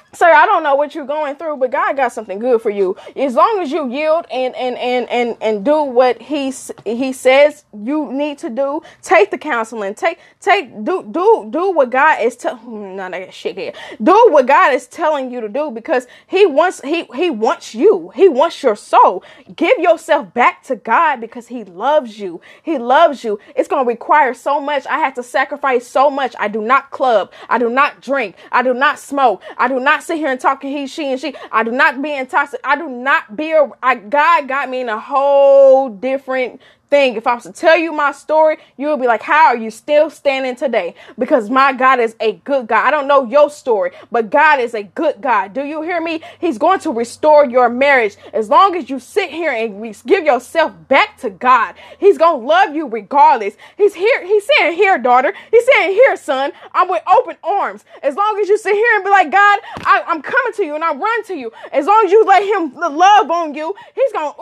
Sir, 0.13 0.27
I 0.33 0.45
don't 0.45 0.63
know 0.63 0.75
what 0.75 0.95
you're 0.95 1.05
going 1.05 1.35
through, 1.37 1.57
but 1.57 1.71
God 1.71 1.95
got 1.97 2.13
something 2.13 2.39
good 2.39 2.61
for 2.61 2.69
you. 2.69 2.97
As 3.15 3.35
long 3.35 3.59
as 3.61 3.71
you 3.71 3.89
yield 3.89 4.27
and 4.31 4.55
and 4.55 4.77
and 4.77 5.09
and 5.09 5.37
and 5.41 5.65
do 5.65 5.83
what 5.83 6.21
he 6.21 6.53
he 6.85 7.13
says 7.13 7.65
you 7.73 8.11
need 8.13 8.37
to 8.39 8.49
do, 8.49 8.81
take 9.01 9.31
the 9.31 9.37
counseling, 9.39 9.95
take 9.95 10.19
take 10.41 10.83
do 10.85 11.03
do 11.11 11.47
do 11.51 11.71
what 11.71 11.89
God 11.91 12.21
is 12.21 12.35
telling. 12.37 12.59
Hmm, 12.59 12.95
None 12.97 13.13
of 13.13 13.21
that 13.21 13.33
shit 13.33 13.57
here. 13.57 13.73
Do 14.03 14.27
what 14.31 14.47
God 14.47 14.73
is 14.73 14.87
telling 14.87 15.31
you 15.31 15.41
to 15.41 15.49
do 15.49 15.71
because 15.71 16.07
He 16.27 16.45
wants 16.45 16.81
He 16.81 17.05
He 17.15 17.29
wants 17.31 17.73
you. 17.75 18.11
He 18.15 18.29
wants 18.29 18.61
your 18.63 18.75
soul. 18.75 19.23
Give 19.55 19.77
yourself 19.79 20.33
back 20.33 20.63
to 20.63 20.75
God 20.75 21.21
because 21.21 21.47
He 21.47 21.63
loves 21.63 22.19
you. 22.19 22.41
He 22.63 22.77
loves 22.77 23.23
you. 23.23 23.39
It's 23.55 23.67
gonna 23.67 23.87
require 23.87 24.33
so 24.33 24.59
much. 24.61 24.85
I 24.87 24.99
have 24.99 25.13
to 25.15 25.23
sacrifice 25.23 25.87
so 25.87 26.09
much. 26.09 26.35
I 26.39 26.47
do 26.47 26.61
not 26.61 26.91
club. 26.91 27.31
I 27.49 27.57
do 27.57 27.69
not 27.69 28.01
drink. 28.01 28.35
I 28.51 28.63
do 28.63 28.73
not 28.73 28.99
smoke. 28.99 29.41
I 29.57 29.67
do 29.67 29.79
not 29.79 30.00
sit 30.01 30.17
here 30.17 30.29
and 30.29 30.39
talk 30.39 30.63
he, 30.63 30.87
she, 30.87 31.11
and 31.11 31.21
she. 31.21 31.35
I 31.51 31.63
do 31.63 31.71
not 31.71 32.01
be 32.01 32.13
intoxicated. 32.15 32.65
I 32.65 32.75
do 32.77 32.89
not 32.89 33.35
be 33.35 33.51
a. 33.51 33.69
I, 33.83 33.95
God 33.95 34.47
got 34.47 34.69
me 34.69 34.81
in 34.81 34.89
a 34.89 34.99
whole 34.99 35.89
different 35.89 36.61
thing. 36.91 37.15
If 37.15 37.27
I 37.27 37.35
was 37.35 37.45
to 37.45 37.53
tell 37.53 37.77
you 37.77 37.93
my 37.93 38.11
story, 38.11 38.57
you 38.77 38.89
would 38.89 39.01
be 39.01 39.07
like, 39.07 39.23
How 39.23 39.47
are 39.47 39.57
you 39.57 39.71
still 39.71 40.11
standing 40.11 40.55
today? 40.55 40.95
Because 41.17 41.49
my 41.49 41.73
God 41.73 41.99
is 41.99 42.15
a 42.19 42.33
good 42.33 42.67
God. 42.67 42.85
I 42.85 42.91
don't 42.91 43.07
know 43.07 43.25
your 43.25 43.49
story, 43.49 43.91
but 44.11 44.29
God 44.29 44.59
is 44.59 44.75
a 44.75 44.83
good 44.83 45.21
God. 45.21 45.53
Do 45.53 45.63
you 45.65 45.81
hear 45.81 46.01
me? 46.01 46.21
He's 46.39 46.59
going 46.59 46.79
to 46.81 46.91
restore 46.91 47.45
your 47.45 47.69
marriage 47.69 48.17
as 48.33 48.49
long 48.49 48.75
as 48.75 48.89
you 48.89 48.99
sit 48.99 49.31
here 49.31 49.51
and 49.51 49.81
give 50.05 50.25
yourself 50.25 50.73
back 50.87 51.17
to 51.19 51.31
God. 51.31 51.75
He's 51.99 52.19
going 52.19 52.41
to 52.41 52.47
love 52.47 52.75
you 52.75 52.87
regardless. 52.87 53.55
He's 53.77 53.95
here. 53.95 54.25
He's 54.25 54.47
saying, 54.57 54.75
Here, 54.75 54.97
daughter. 54.99 55.33
He's 55.51 55.65
saying, 55.65 55.93
Here, 55.93 56.15
son. 56.17 56.51
I'm 56.73 56.89
with 56.89 57.03
open 57.17 57.37
arms. 57.43 57.85
As 58.03 58.15
long 58.15 58.39
as 58.41 58.49
you 58.49 58.57
sit 58.57 58.75
here 58.75 58.95
and 58.95 59.03
be 59.03 59.09
like, 59.09 59.31
God, 59.31 59.59
I, 59.85 60.03
am 60.07 60.21
coming 60.21 60.53
to 60.57 60.65
you 60.65 60.75
and 60.75 60.83
I 60.83 60.93
run 60.93 61.23
to 61.25 61.35
you. 61.35 61.51
As 61.71 61.85
long 61.87 62.03
as 62.05 62.11
you 62.11 62.25
let 62.25 62.43
Him 62.43 62.75
love 62.75 63.31
on 63.31 63.55
you, 63.55 63.73
He's 63.95 64.11
going, 64.11 64.33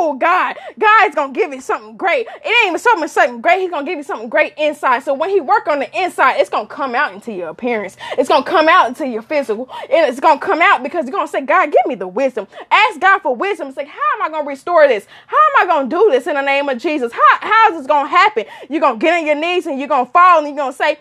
Ooh, 0.00 0.18
God. 0.18 0.56
God's 0.78 1.14
going 1.14 1.32
to 1.32 1.40
give 1.40 1.52
you 1.52 1.60
something 1.60 1.93
great. 1.96 2.26
It 2.28 2.46
ain't 2.46 2.68
even 2.68 2.78
something 2.78 3.08
something 3.08 3.40
great. 3.40 3.60
He's 3.60 3.70
gonna 3.70 3.86
give 3.86 3.96
you 3.96 4.02
something 4.04 4.28
great 4.28 4.54
inside. 4.58 5.02
So 5.04 5.14
when 5.14 5.30
he 5.30 5.40
work 5.40 5.66
on 5.68 5.78
the 5.80 6.02
inside, 6.02 6.36
it's 6.40 6.50
gonna 6.50 6.68
come 6.68 6.94
out 6.94 7.14
into 7.14 7.32
your 7.32 7.48
appearance. 7.48 7.96
It's 8.18 8.28
gonna 8.28 8.44
come 8.44 8.68
out 8.68 8.88
into 8.88 9.06
your 9.06 9.22
physical. 9.22 9.68
And 9.90 10.08
it's 10.08 10.20
gonna 10.20 10.40
come 10.40 10.62
out 10.62 10.82
because 10.82 11.06
you're 11.06 11.12
gonna 11.12 11.28
say, 11.28 11.42
God, 11.42 11.72
give 11.72 11.86
me 11.86 11.94
the 11.96 12.08
wisdom. 12.08 12.48
Ask 12.70 13.00
God 13.00 13.20
for 13.20 13.34
wisdom. 13.36 13.72
Say, 13.72 13.84
how 13.86 14.00
am 14.16 14.22
I 14.22 14.30
gonna 14.30 14.48
restore 14.48 14.88
this? 14.88 15.06
How 15.26 15.36
am 15.36 15.64
I 15.64 15.72
gonna 15.72 15.88
do 15.88 16.08
this 16.10 16.26
in 16.26 16.34
the 16.34 16.42
name 16.42 16.68
of 16.68 16.78
Jesus? 16.78 17.12
How 17.12 17.20
how 17.40 17.70
is 17.72 17.78
this 17.78 17.86
gonna 17.86 18.08
happen? 18.08 18.44
You're 18.68 18.80
gonna 18.80 18.98
get 18.98 19.14
on 19.14 19.26
your 19.26 19.36
knees 19.36 19.66
and 19.66 19.78
you're 19.78 19.88
gonna 19.88 20.06
fall 20.06 20.38
and 20.38 20.48
you're 20.48 20.56
gonna 20.56 20.72
say, 20.72 20.98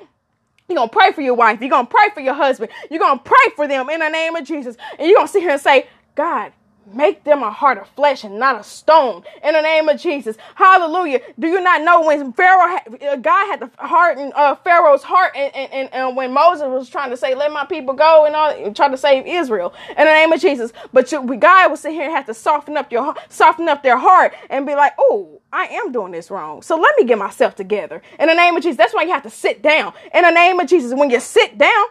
you're 0.69 0.81
to 0.81 0.89
pray 0.89 1.11
for 1.11 1.21
your 1.21 1.35
wife. 1.35 1.61
You're 1.61 1.69
to 1.69 1.85
pray 1.85 2.09
for 2.13 2.21
your 2.21 2.33
husband. 2.33 2.71
You're 2.89 2.99
to 2.99 3.19
pray 3.23 3.53
for 3.55 3.67
them 3.67 3.89
in 3.89 3.99
the 3.99 4.09
name 4.09 4.35
of 4.35 4.45
Jesus. 4.45 4.77
And 4.97 5.07
you're 5.09 5.21
to 5.21 5.27
sit 5.27 5.41
here 5.41 5.51
and 5.51 5.61
say, 5.61 5.87
God, 6.15 6.53
Make 6.91 7.23
them 7.23 7.43
a 7.43 7.51
heart 7.51 7.77
of 7.77 7.87
flesh 7.89 8.23
and 8.23 8.37
not 8.37 8.59
a 8.59 8.63
stone. 8.63 9.23
In 9.43 9.53
the 9.53 9.61
name 9.61 9.87
of 9.87 9.99
Jesus. 9.99 10.35
Hallelujah. 10.55 11.21
Do 11.39 11.47
you 11.47 11.61
not 11.61 11.81
know 11.81 12.05
when 12.05 12.33
Pharaoh, 12.33 12.77
uh, 13.01 13.15
God 13.15 13.47
had 13.47 13.59
the 13.61 13.71
heart 13.77 14.17
in 14.17 14.31
uh, 14.35 14.55
Pharaoh's 14.55 15.03
heart 15.03 15.31
and, 15.35 15.55
and, 15.55 15.71
and, 15.71 15.93
and, 15.93 16.17
when 16.17 16.33
Moses 16.33 16.65
was 16.67 16.89
trying 16.89 17.09
to 17.11 17.17
say, 17.17 17.35
let 17.35 17.51
my 17.51 17.65
people 17.65 17.93
go 17.93 18.25
and 18.25 18.35
all, 18.35 18.73
try 18.73 18.89
to 18.89 18.97
save 18.97 19.25
Israel 19.25 19.73
in 19.89 19.95
the 19.95 20.03
name 20.05 20.31
of 20.33 20.41
Jesus. 20.41 20.73
But 20.91 21.11
you, 21.11 21.23
God 21.37 21.69
will 21.69 21.77
sit 21.77 21.93
here 21.93 22.03
and 22.03 22.11
have 22.11 22.25
to 22.25 22.33
soften 22.33 22.75
up 22.75 22.91
your, 22.91 23.15
soften 23.29 23.69
up 23.69 23.81
their 23.81 23.97
heart 23.97 24.33
and 24.49 24.65
be 24.65 24.75
like, 24.75 24.93
oh, 24.99 25.41
I 25.53 25.65
am 25.67 25.91
doing 25.91 26.11
this 26.11 26.29
wrong. 26.29 26.61
So 26.61 26.77
let 26.77 26.95
me 26.97 27.05
get 27.05 27.17
myself 27.17 27.55
together. 27.55 28.01
In 28.19 28.27
the 28.27 28.35
name 28.35 28.55
of 28.57 28.63
Jesus. 28.63 28.77
That's 28.77 28.93
why 28.93 29.03
you 29.03 29.11
have 29.11 29.23
to 29.23 29.29
sit 29.29 29.61
down. 29.61 29.93
In 30.13 30.23
the 30.23 30.31
name 30.31 30.59
of 30.59 30.67
Jesus. 30.67 30.93
When 30.93 31.09
you 31.09 31.19
sit 31.19 31.57
down 31.57 31.85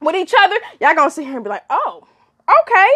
with 0.00 0.16
each 0.16 0.34
other, 0.38 0.56
y'all 0.80 0.94
gonna 0.94 1.10
sit 1.10 1.24
here 1.24 1.36
and 1.36 1.44
be 1.44 1.50
like, 1.50 1.64
oh, 1.70 2.06
okay 2.62 2.88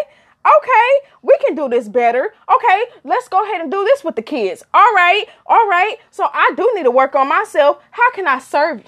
Okay, 0.45 1.07
we 1.23 1.37
can 1.39 1.55
do 1.55 1.67
this 1.67 1.89
better. 1.89 2.33
Okay, 2.53 2.83
let's 3.03 3.27
go 3.27 3.43
ahead 3.43 3.61
and 3.61 3.71
do 3.71 3.83
this 3.83 4.03
with 4.03 4.15
the 4.15 4.21
kids. 4.21 4.63
All 4.73 4.93
right, 4.93 5.25
all 5.47 5.67
right. 5.67 5.97
So 6.11 6.29
I 6.31 6.51
do 6.55 6.71
need 6.75 6.83
to 6.83 6.91
work 6.91 7.15
on 7.15 7.27
myself. 7.27 7.81
How 7.91 8.11
can 8.11 8.27
I 8.27 8.39
serve 8.39 8.79
you? 8.79 8.85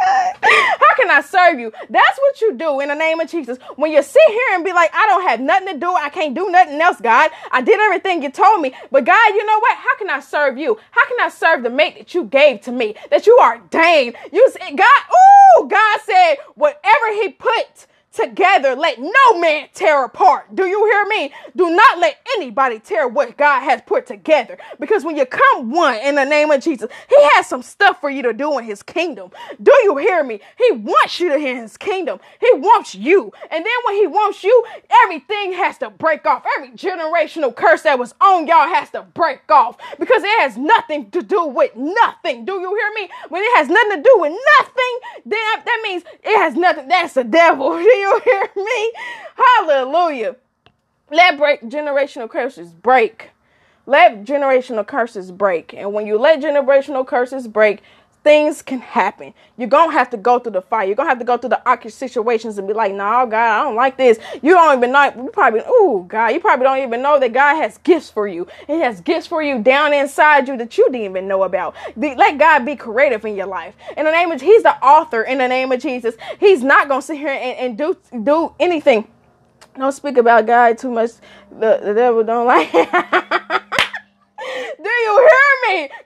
How 0.00 0.94
can 0.96 1.10
I 1.10 1.20
serve 1.20 1.58
you? 1.60 1.72
That's 1.90 2.18
what 2.18 2.40
you 2.40 2.54
do 2.54 2.80
in 2.80 2.88
the 2.88 2.94
name 2.94 3.20
of 3.20 3.30
Jesus. 3.30 3.58
When 3.76 3.92
you 3.92 4.02
sit 4.02 4.22
here 4.28 4.54
and 4.54 4.64
be 4.64 4.72
like, 4.72 4.90
I 4.94 5.06
don't 5.06 5.28
have 5.28 5.40
nothing 5.40 5.74
to 5.74 5.78
do, 5.78 5.92
I 5.92 6.08
can't 6.08 6.34
do 6.34 6.48
nothing 6.50 6.80
else, 6.80 7.00
God. 7.00 7.30
I 7.52 7.60
did 7.60 7.78
everything 7.80 8.22
you 8.22 8.30
told 8.30 8.62
me. 8.62 8.74
But 8.90 9.04
God, 9.04 9.28
you 9.34 9.44
know 9.44 9.58
what? 9.58 9.76
How 9.76 9.96
can 9.98 10.08
I 10.08 10.20
serve 10.20 10.56
you? 10.56 10.78
How 10.90 11.06
can 11.06 11.18
I 11.20 11.28
serve 11.28 11.62
the 11.62 11.70
mate 11.70 11.98
that 11.98 12.14
you 12.14 12.24
gave 12.24 12.62
to 12.62 12.72
me, 12.72 12.94
that 13.10 13.26
you 13.26 13.38
ordained? 13.42 14.16
You 14.32 14.50
God, 14.74 15.02
oh, 15.12 15.66
God 15.68 16.00
said, 16.04 16.36
whatever 16.54 17.12
He 17.12 17.30
put 17.30 17.86
together, 18.12 18.74
let 18.74 18.98
no 19.00 19.38
man 19.38 19.68
tear 19.72 20.04
apart. 20.04 20.54
Do 20.54 20.66
you 20.66 20.84
hear 20.86 21.06
me? 21.06 21.32
Do 21.56 21.70
not 21.70 21.98
let 21.98 22.18
anybody 22.36 22.78
tear 22.78 23.06
what 23.08 23.36
God 23.36 23.60
has 23.60 23.80
put 23.86 24.06
together. 24.06 24.58
Because 24.78 25.04
when 25.04 25.16
you 25.16 25.26
come 25.26 25.70
one 25.70 25.96
in 25.98 26.16
the 26.16 26.24
name 26.24 26.50
of 26.50 26.62
Jesus, 26.62 26.90
He 27.08 27.16
has 27.34 27.46
some 27.46 27.62
stuff 27.62 28.00
for 28.00 28.10
you 28.10 28.22
to 28.22 28.32
do 28.32 28.58
in 28.58 28.64
His 28.64 28.82
kingdom. 28.82 29.30
Do 29.62 29.72
you 29.84 29.96
hear 29.98 30.24
me? 30.24 30.40
He 30.58 30.72
wants 30.72 31.20
you 31.20 31.28
to 31.30 31.38
hear 31.38 31.60
His 31.60 31.76
kingdom. 31.76 32.18
He 32.40 32.50
wants 32.54 32.94
you. 32.94 33.32
And 33.50 33.64
then 33.64 33.72
when 33.86 33.96
He 33.96 34.06
wants 34.06 34.42
you, 34.42 34.64
everything 35.04 35.52
has 35.54 35.78
to 35.78 35.90
break 35.90 36.26
off. 36.26 36.44
Every 36.58 36.70
generational 36.72 37.54
curse 37.54 37.82
that 37.82 37.98
was 37.98 38.14
on 38.20 38.46
y'all 38.46 38.68
has 38.68 38.90
to 38.90 39.02
break 39.02 39.50
off 39.50 39.76
because 39.98 40.22
it 40.22 40.40
has 40.40 40.56
nothing 40.56 41.10
to 41.12 41.22
do 41.22 41.46
with 41.46 41.76
nothing. 41.76 42.44
Do 42.44 42.54
you 42.54 42.74
hear 42.74 42.92
me? 42.94 43.10
When 43.28 43.42
it 43.42 43.56
has 43.56 43.68
nothing 43.68 43.98
to 43.98 44.02
do 44.02 44.20
with 44.20 44.32
nothing, 44.58 44.98
then 45.26 45.38
that 45.64 45.80
means 45.84 46.02
it 46.22 46.36
has 46.38 46.54
nothing. 46.56 46.88
That's 46.88 47.14
the 47.14 47.24
devil. 47.24 47.70
you 48.00 48.20
hear 48.24 48.48
me? 48.56 48.92
Hallelujah. 49.36 50.36
Let 51.10 51.38
break 51.38 51.62
generational 51.62 52.30
curses 52.30 52.72
break. 52.72 53.30
Let 53.86 54.24
generational 54.24 54.86
curses 54.86 55.32
break. 55.32 55.74
And 55.74 55.92
when 55.92 56.06
you 56.06 56.18
let 56.18 56.40
generational 56.40 57.06
curses 57.06 57.48
break, 57.48 57.82
things 58.24 58.62
can 58.62 58.80
happen. 58.80 59.34
You're 59.56 59.68
gonna 59.68 59.92
have 59.92 60.10
to 60.10 60.16
go 60.16 60.38
through 60.38 60.52
the 60.52 60.62
fire. 60.62 60.86
You're 60.86 60.96
gonna 60.96 61.08
have 61.08 61.18
to 61.20 61.24
go 61.24 61.36
through 61.36 61.50
the 61.50 61.68
awkward 61.68 61.92
situations 61.92 62.58
and 62.58 62.68
be 62.68 62.74
like, 62.74 62.92
"No, 62.92 63.26
God, 63.26 63.34
I 63.34 63.64
don't 63.64 63.76
like 63.76 63.96
this." 63.96 64.18
You 64.42 64.54
don't 64.54 64.78
even 64.78 64.92
know. 64.92 65.12
You 65.16 65.30
probably, 65.32 65.62
oh 65.66 66.04
God, 66.08 66.28
you 66.28 66.40
probably 66.40 66.64
don't 66.64 66.78
even 66.78 67.02
know 67.02 67.18
that 67.20 67.32
God 67.32 67.56
has 67.56 67.78
gifts 67.78 68.10
for 68.10 68.28
you. 68.28 68.46
He 68.66 68.80
has 68.80 69.00
gifts 69.00 69.26
for 69.26 69.42
you 69.42 69.60
down 69.60 69.92
inside 69.94 70.48
you 70.48 70.56
that 70.58 70.76
you 70.78 70.86
didn't 70.90 71.04
even 71.06 71.28
know 71.28 71.44
about. 71.44 71.74
Let 71.96 72.38
God 72.38 72.64
be 72.66 72.76
creative 72.76 73.24
in 73.24 73.36
your 73.36 73.46
life. 73.46 73.74
In 73.96 74.04
the 74.04 74.12
name 74.12 74.32
of, 74.32 74.40
He's 74.40 74.62
the 74.62 74.76
author. 74.84 75.22
In 75.22 75.38
the 75.38 75.48
name 75.48 75.72
of 75.72 75.80
Jesus, 75.80 76.16
He's 76.40 76.62
not 76.62 76.88
gonna 76.88 77.02
sit 77.02 77.18
here 77.18 77.28
and, 77.28 77.58
and 77.58 77.78
do 77.78 77.96
do 78.24 78.54
anything. 78.60 79.08
Don't 79.78 79.92
speak 79.92 80.18
about 80.18 80.46
God 80.46 80.78
too 80.78 80.90
much. 80.90 81.12
The, 81.50 81.80
the 81.82 81.94
devil 81.94 82.24
don't 82.24 82.46
like. 82.46 82.72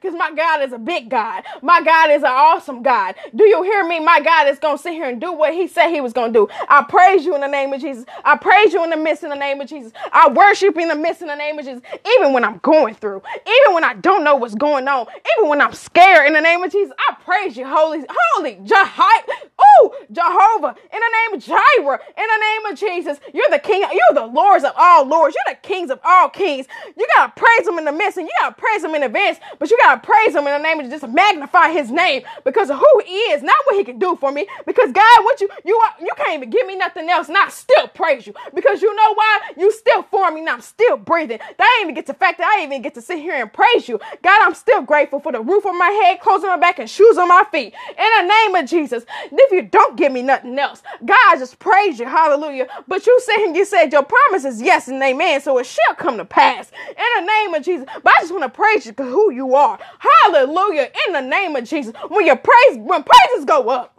Because 0.01 0.17
my 0.17 0.33
God 0.33 0.63
is 0.63 0.73
a 0.73 0.79
big 0.79 1.09
God. 1.11 1.45
My 1.63 1.83
God 1.83 2.11
is 2.11 2.23
an 2.23 2.31
awesome 2.31 2.83
God. 2.83 3.15
Do 3.35 3.45
you 3.45 3.63
hear 3.63 3.87
me? 3.87 4.01
My 4.01 4.21
God 4.21 4.49
is 4.49 4.59
going 4.59 4.77
to 4.77 4.83
sit 4.83 4.93
here 4.95 5.09
and 5.09 5.21
do 5.21 5.33
what 5.33 5.55
He 5.55 5.67
said 5.69 5.91
He 5.91 6.01
was 6.01 6.13
going 6.13 6.33
to 6.33 6.47
do. 6.47 6.49
I 6.69 6.85
praise 6.89 7.25
you 7.25 7.35
in 7.35 7.41
the 7.41 7.49
name 7.49 7.73
of 7.73 7.81
Jesus. 7.81 8.05
I 8.25 8.37
praise 8.37 8.73
you 8.73 8.83
in 8.85 8.91
the 8.91 8.97
midst 8.97 9.25
in 9.25 9.31
the 9.31 9.37
name 9.37 9.61
of 9.61 9.69
Jesus. 9.69 9.93
I 10.13 10.29
worship 10.29 10.77
in 10.79 10.89
the 10.89 10.97
midst 10.97 11.23
in 11.23 11.29
the 11.29 11.37
name 11.37 11.59
of 11.59 11.65
Jesus. 11.65 11.83
Even 12.17 12.33
when 12.33 12.45
I'm 12.45 12.59
going 12.59 12.95
through, 12.95 13.23
even 13.47 13.75
when 13.75 13.85
I 13.85 13.95
don't 13.95 14.25
know 14.25 14.37
what's 14.37 14.55
going 14.55 14.89
on, 14.89 15.07
even 15.39 15.49
when 15.49 15.61
I'm 15.61 15.73
scared 15.75 16.27
in 16.27 16.35
the 16.35 16.41
name 16.41 16.63
of 16.63 16.73
Jesus, 16.73 16.95
I 17.09 17.15
praise 17.25 17.57
you, 17.57 17.67
Holy, 17.67 18.05
Holy 18.35 18.61
Jehovah. 18.65 19.33
Oh, 19.79 19.95
Jehovah, 20.13 20.77
in 20.93 21.01
the 21.01 21.13
name 21.19 21.35
of 21.39 21.45
Jireh, 21.45 22.01
in 22.17 22.25
the 22.27 22.41
name 22.41 22.73
of 22.73 22.79
Jesus. 22.79 23.19
You're 23.33 23.51
the 23.51 23.59
King. 23.59 23.83
You're 23.83 24.15
the 24.15 24.27
Lords 24.27 24.65
of 24.65 24.73
all 24.77 25.07
Lords. 25.07 25.35
You're 25.35 25.55
the 25.55 25.61
Kings 25.67 25.91
of 25.91 26.01
all 26.05 26.29
Kings. 26.29 26.67
You 26.97 27.07
got 27.17 27.35
to 27.35 27.41
praise 27.43 27.67
Him 27.69 27.79
in 27.79 27.85
the 27.85 27.93
midst 27.93 28.19
and 28.19 28.27
you 28.27 28.33
got 28.41 28.57
to 28.57 28.61
praise 28.61 28.85
him 28.85 28.95
in 28.95 29.03
advance, 29.03 29.39
but 29.59 29.71
you 29.71 29.79
gotta 29.83 30.01
praise 30.01 30.35
him 30.35 30.47
in 30.47 30.53
the 30.53 30.59
name 30.59 30.81
of 30.81 30.91
just 30.91 31.07
magnify 31.09 31.71
his 31.71 31.91
name 31.91 32.23
because 32.45 32.71
of 32.71 32.79
who 32.79 33.03
he 33.07 33.15
is, 33.33 33.43
not 33.43 33.57
what 33.67 33.77
he 33.77 33.85
can 33.85 33.99
do 33.99 34.17
for 34.17 34.33
me. 34.33 34.47
Because 34.67 34.93
God, 34.93 35.25
what 35.25 35.41
you 35.41 35.49
you 35.65 35.81
you 36.01 36.11
can't 36.17 36.35
even 36.35 36.51
give 36.51 36.67
me 36.67 36.77
nothing 36.77 37.09
else, 37.09 37.29
and 37.29 37.37
I 37.39 37.49
still 37.49 37.89
praise 37.89 38.27
you. 38.27 38.35
Because 38.55 38.83
you 38.83 38.95
know 38.95 39.15
why? 39.15 39.41
You 39.57 39.73
still 39.73 40.03
for 40.05 40.31
me, 40.31 40.41
and 40.41 40.49
I'm 40.51 40.61
still 40.61 40.97
breathing. 40.97 41.39
That 41.39 41.77
ain't 41.79 41.85
even 41.85 41.95
get 41.95 42.07
the 42.07 42.15
fact 42.15 42.39
that 42.39 42.47
I 42.57 42.65
even 42.65 42.83
get 42.83 42.95
to 42.95 43.03
sit 43.03 43.19
here 43.19 43.35
and 43.35 43.53
praise 43.53 43.89
you. 43.89 43.99
God, 44.23 44.43
I'm 44.43 44.55
still 44.55 44.83
grateful 44.83 45.21
for 45.21 45.33
the 45.33 45.41
roof 45.41 45.67
on 45.67 45.79
my 45.79 45.91
head, 45.91 46.21
clothes 46.21 46.45
on 46.45 46.51
my 46.51 46.57
back, 46.59 46.79
and 46.79 46.89
shoes 46.91 47.19
on 47.19 47.29
my 47.29 47.45
feet. 47.53 47.75
In 47.99 48.27
the 48.27 48.35
name 48.35 48.55
of 48.57 48.69
Jesus. 48.69 49.05
If 49.33 49.53
you 49.53 49.63
don't 49.63 49.97
give 49.97 50.13
me 50.13 50.23
nothing 50.23 50.59
else, 50.59 50.83
God, 51.05 51.19
I 51.29 51.37
just 51.39 51.59
praise 51.59 51.99
you. 51.99 52.07
Hallelujah. 52.07 52.69
But 52.89 53.07
you 53.07 53.19
said 53.25 53.55
you 53.55 53.65
said 53.65 53.93
your 53.93 54.03
promise 54.05 54.45
is 54.45 54.61
yes 54.63 54.89
and 54.89 55.03
amen, 55.03 55.41
so 55.41 55.59
it 55.59 55.67
shall 55.67 55.95
come 55.97 56.17
to 56.19 56.25
pass. 56.25 56.71
In 56.89 57.25
the 57.25 57.27
name 57.33 57.55
of 57.55 57.63
Jesus. 57.63 57.87
But 58.03 58.15
I 58.17 58.21
just 58.23 58.33
want 58.33 58.45
to 58.45 58.49
praise 58.51 58.87
you 58.87 58.93
because 58.93 59.09
who 59.13 59.33
you 59.33 59.44
are. 59.53 59.79
Hallelujah. 59.99 60.91
In 61.07 61.13
the 61.13 61.21
name 61.21 61.57
of 61.57 61.65
Jesus. 61.65 61.93
When 62.09 62.25
your 62.25 62.37
praise, 62.37 62.79
when 62.79 63.03
praises 63.03 63.45
go 63.45 63.69
up, 63.69 63.91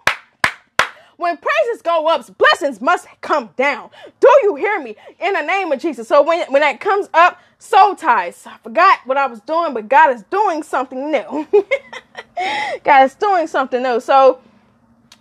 when 1.17 1.37
praises 1.37 1.81
go 1.81 2.07
up, 2.07 2.25
blessings 2.37 2.81
must 2.81 3.07
come 3.21 3.49
down. 3.55 3.89
Do 4.19 4.29
you 4.43 4.55
hear 4.55 4.81
me? 4.81 4.95
In 5.19 5.33
the 5.33 5.41
name 5.41 5.71
of 5.71 5.79
Jesus. 5.79 6.07
So 6.07 6.21
when, 6.21 6.51
when 6.51 6.61
that 6.61 6.79
comes 6.79 7.09
up, 7.13 7.39
soul 7.59 7.95
ties. 7.95 8.43
I 8.45 8.57
forgot 8.57 8.99
what 9.05 9.17
I 9.17 9.27
was 9.27 9.39
doing, 9.41 9.73
but 9.73 9.87
God 9.87 10.13
is 10.13 10.23
doing 10.23 10.63
something 10.63 11.11
new. 11.11 11.47
God 12.83 13.05
is 13.05 13.15
doing 13.15 13.47
something 13.47 13.81
new. 13.81 13.99
So 13.99 14.39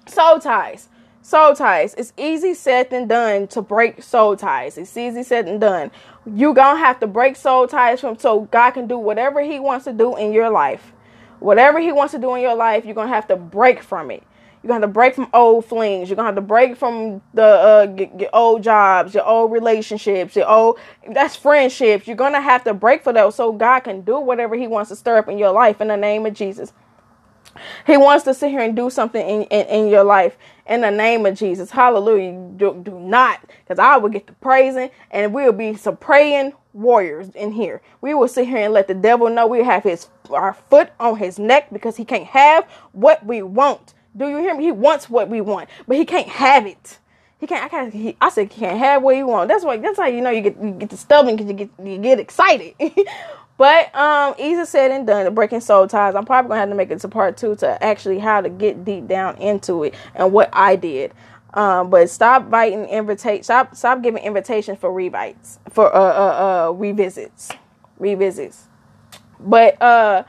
soul 0.06 0.40
ties. 0.40 0.88
Soul 1.22 1.54
ties. 1.54 1.94
It's 1.94 2.12
easy 2.18 2.54
said 2.54 2.90
than 2.90 3.06
done 3.06 3.46
to 3.48 3.62
break 3.62 4.02
soul 4.02 4.36
ties. 4.36 4.76
It's 4.76 4.96
easy 4.96 5.22
said 5.22 5.46
than 5.46 5.58
done 5.58 5.90
you 6.26 6.54
gonna 6.54 6.78
have 6.78 7.00
to 7.00 7.06
break 7.06 7.36
soul 7.36 7.66
ties 7.66 8.00
from 8.00 8.18
so 8.18 8.42
God 8.42 8.72
can 8.72 8.86
do 8.86 8.98
whatever 8.98 9.40
He 9.42 9.60
wants 9.60 9.84
to 9.84 9.92
do 9.92 10.16
in 10.16 10.32
your 10.32 10.50
life. 10.50 10.92
Whatever 11.40 11.80
He 11.80 11.92
wants 11.92 12.12
to 12.12 12.18
do 12.18 12.34
in 12.34 12.42
your 12.42 12.54
life, 12.54 12.84
you're 12.84 12.94
gonna 12.94 13.08
have 13.08 13.28
to 13.28 13.36
break 13.36 13.82
from 13.82 14.10
it. 14.10 14.22
You're 14.62 14.68
gonna 14.68 14.86
have 14.86 14.90
to 14.90 14.94
break 14.94 15.14
from 15.14 15.28
old 15.34 15.66
flings. 15.66 16.08
You're 16.08 16.16
gonna 16.16 16.28
have 16.28 16.36
to 16.36 16.40
break 16.40 16.76
from 16.76 17.20
the 17.34 17.44
uh, 17.44 18.26
old 18.32 18.62
jobs, 18.62 19.14
your 19.14 19.26
old 19.26 19.52
relationships, 19.52 20.36
your 20.36 20.48
old 20.48 20.78
that's 21.10 21.36
friendships. 21.36 22.06
You're 22.06 22.16
gonna 22.16 22.40
have 22.40 22.64
to 22.64 22.72
break 22.72 23.04
for 23.04 23.12
those 23.12 23.34
so 23.34 23.52
God 23.52 23.80
can 23.80 24.00
do 24.00 24.18
whatever 24.18 24.56
He 24.56 24.66
wants 24.66 24.88
to 24.88 24.96
stir 24.96 25.18
up 25.18 25.28
in 25.28 25.36
your 25.36 25.52
life 25.52 25.82
in 25.82 25.88
the 25.88 25.96
name 25.96 26.24
of 26.24 26.32
Jesus. 26.32 26.72
He 27.86 27.96
wants 27.96 28.24
to 28.24 28.34
sit 28.34 28.50
here 28.50 28.60
and 28.60 28.74
do 28.74 28.90
something 28.90 29.26
in, 29.26 29.42
in, 29.44 29.66
in 29.66 29.88
your 29.88 30.04
life 30.04 30.36
in 30.66 30.82
the 30.82 30.90
name 30.90 31.26
of 31.26 31.34
Jesus. 31.36 31.70
Hallelujah. 31.70 32.32
Do, 32.56 32.80
do 32.82 32.98
not, 32.98 33.40
because 33.64 33.78
I 33.78 33.96
will 33.98 34.10
get 34.10 34.26
to 34.28 34.32
praising 34.34 34.90
and 35.10 35.34
we'll 35.34 35.52
be 35.52 35.74
some 35.76 35.96
praying 35.96 36.52
warriors 36.72 37.30
in 37.30 37.52
here. 37.52 37.82
We 38.00 38.14
will 38.14 38.28
sit 38.28 38.48
here 38.48 38.58
and 38.58 38.74
let 38.74 38.88
the 38.88 38.94
devil 38.94 39.30
know 39.30 39.46
we 39.46 39.62
have 39.64 39.82
his 39.84 40.08
our 40.30 40.54
foot 40.54 40.90
on 41.00 41.18
his 41.18 41.38
neck 41.38 41.68
because 41.72 41.96
he 41.96 42.04
can't 42.04 42.26
have 42.26 42.64
what 42.92 43.24
we 43.24 43.42
want. 43.42 43.94
Do 44.16 44.28
you 44.28 44.38
hear 44.38 44.54
me? 44.54 44.64
He 44.64 44.72
wants 44.72 45.10
what 45.10 45.28
we 45.28 45.40
want, 45.40 45.68
but 45.86 45.96
he 45.96 46.04
can't 46.04 46.28
have 46.28 46.66
it. 46.66 46.98
He 47.38 47.46
can't. 47.46 47.64
I 47.64 47.68
can't. 47.68 47.92
He, 47.92 48.16
I 48.20 48.30
said 48.30 48.52
he 48.52 48.60
can't 48.60 48.78
have 48.78 49.02
what 49.02 49.16
he 49.16 49.22
want. 49.22 49.48
That's 49.48 49.64
why. 49.64 49.76
That's 49.76 49.98
how 49.98 50.06
you 50.06 50.22
know 50.22 50.30
you 50.30 50.40
get 50.40 50.56
you 50.62 50.70
get 50.72 50.90
the 50.90 50.96
stubborn 50.96 51.36
because 51.36 51.50
you 51.50 51.54
get 51.56 51.70
you 51.84 51.98
get 51.98 52.20
excited. 52.20 52.74
But 53.56 53.94
um, 53.94 54.34
easy 54.38 54.64
said 54.64 54.90
and 54.90 55.06
done. 55.06 55.32
Breaking 55.34 55.60
soul 55.60 55.86
ties. 55.86 56.14
I'm 56.14 56.24
probably 56.24 56.48
gonna 56.48 56.60
have 56.60 56.68
to 56.70 56.74
make 56.74 56.90
it 56.90 57.00
to 57.00 57.08
part 57.08 57.36
two 57.36 57.54
to 57.56 57.82
actually 57.82 58.18
how 58.18 58.40
to 58.40 58.48
get 58.48 58.84
deep 58.84 59.06
down 59.06 59.36
into 59.38 59.84
it 59.84 59.94
and 60.14 60.32
what 60.32 60.50
I 60.52 60.76
did. 60.76 61.12
Um, 61.54 61.88
but 61.88 62.10
stop 62.10 62.50
biting 62.50 62.84
invitation. 62.86 63.44
Stop 63.44 63.76
stop 63.76 64.02
giving 64.02 64.22
invitations 64.24 64.78
for 64.78 64.92
revites 64.92 65.60
for 65.70 65.94
uh 65.94 65.98
uh 65.98 66.70
uh 66.70 66.72
revisits, 66.72 67.52
revisits. 68.00 68.64
But 69.38 69.80
uh 69.80 70.24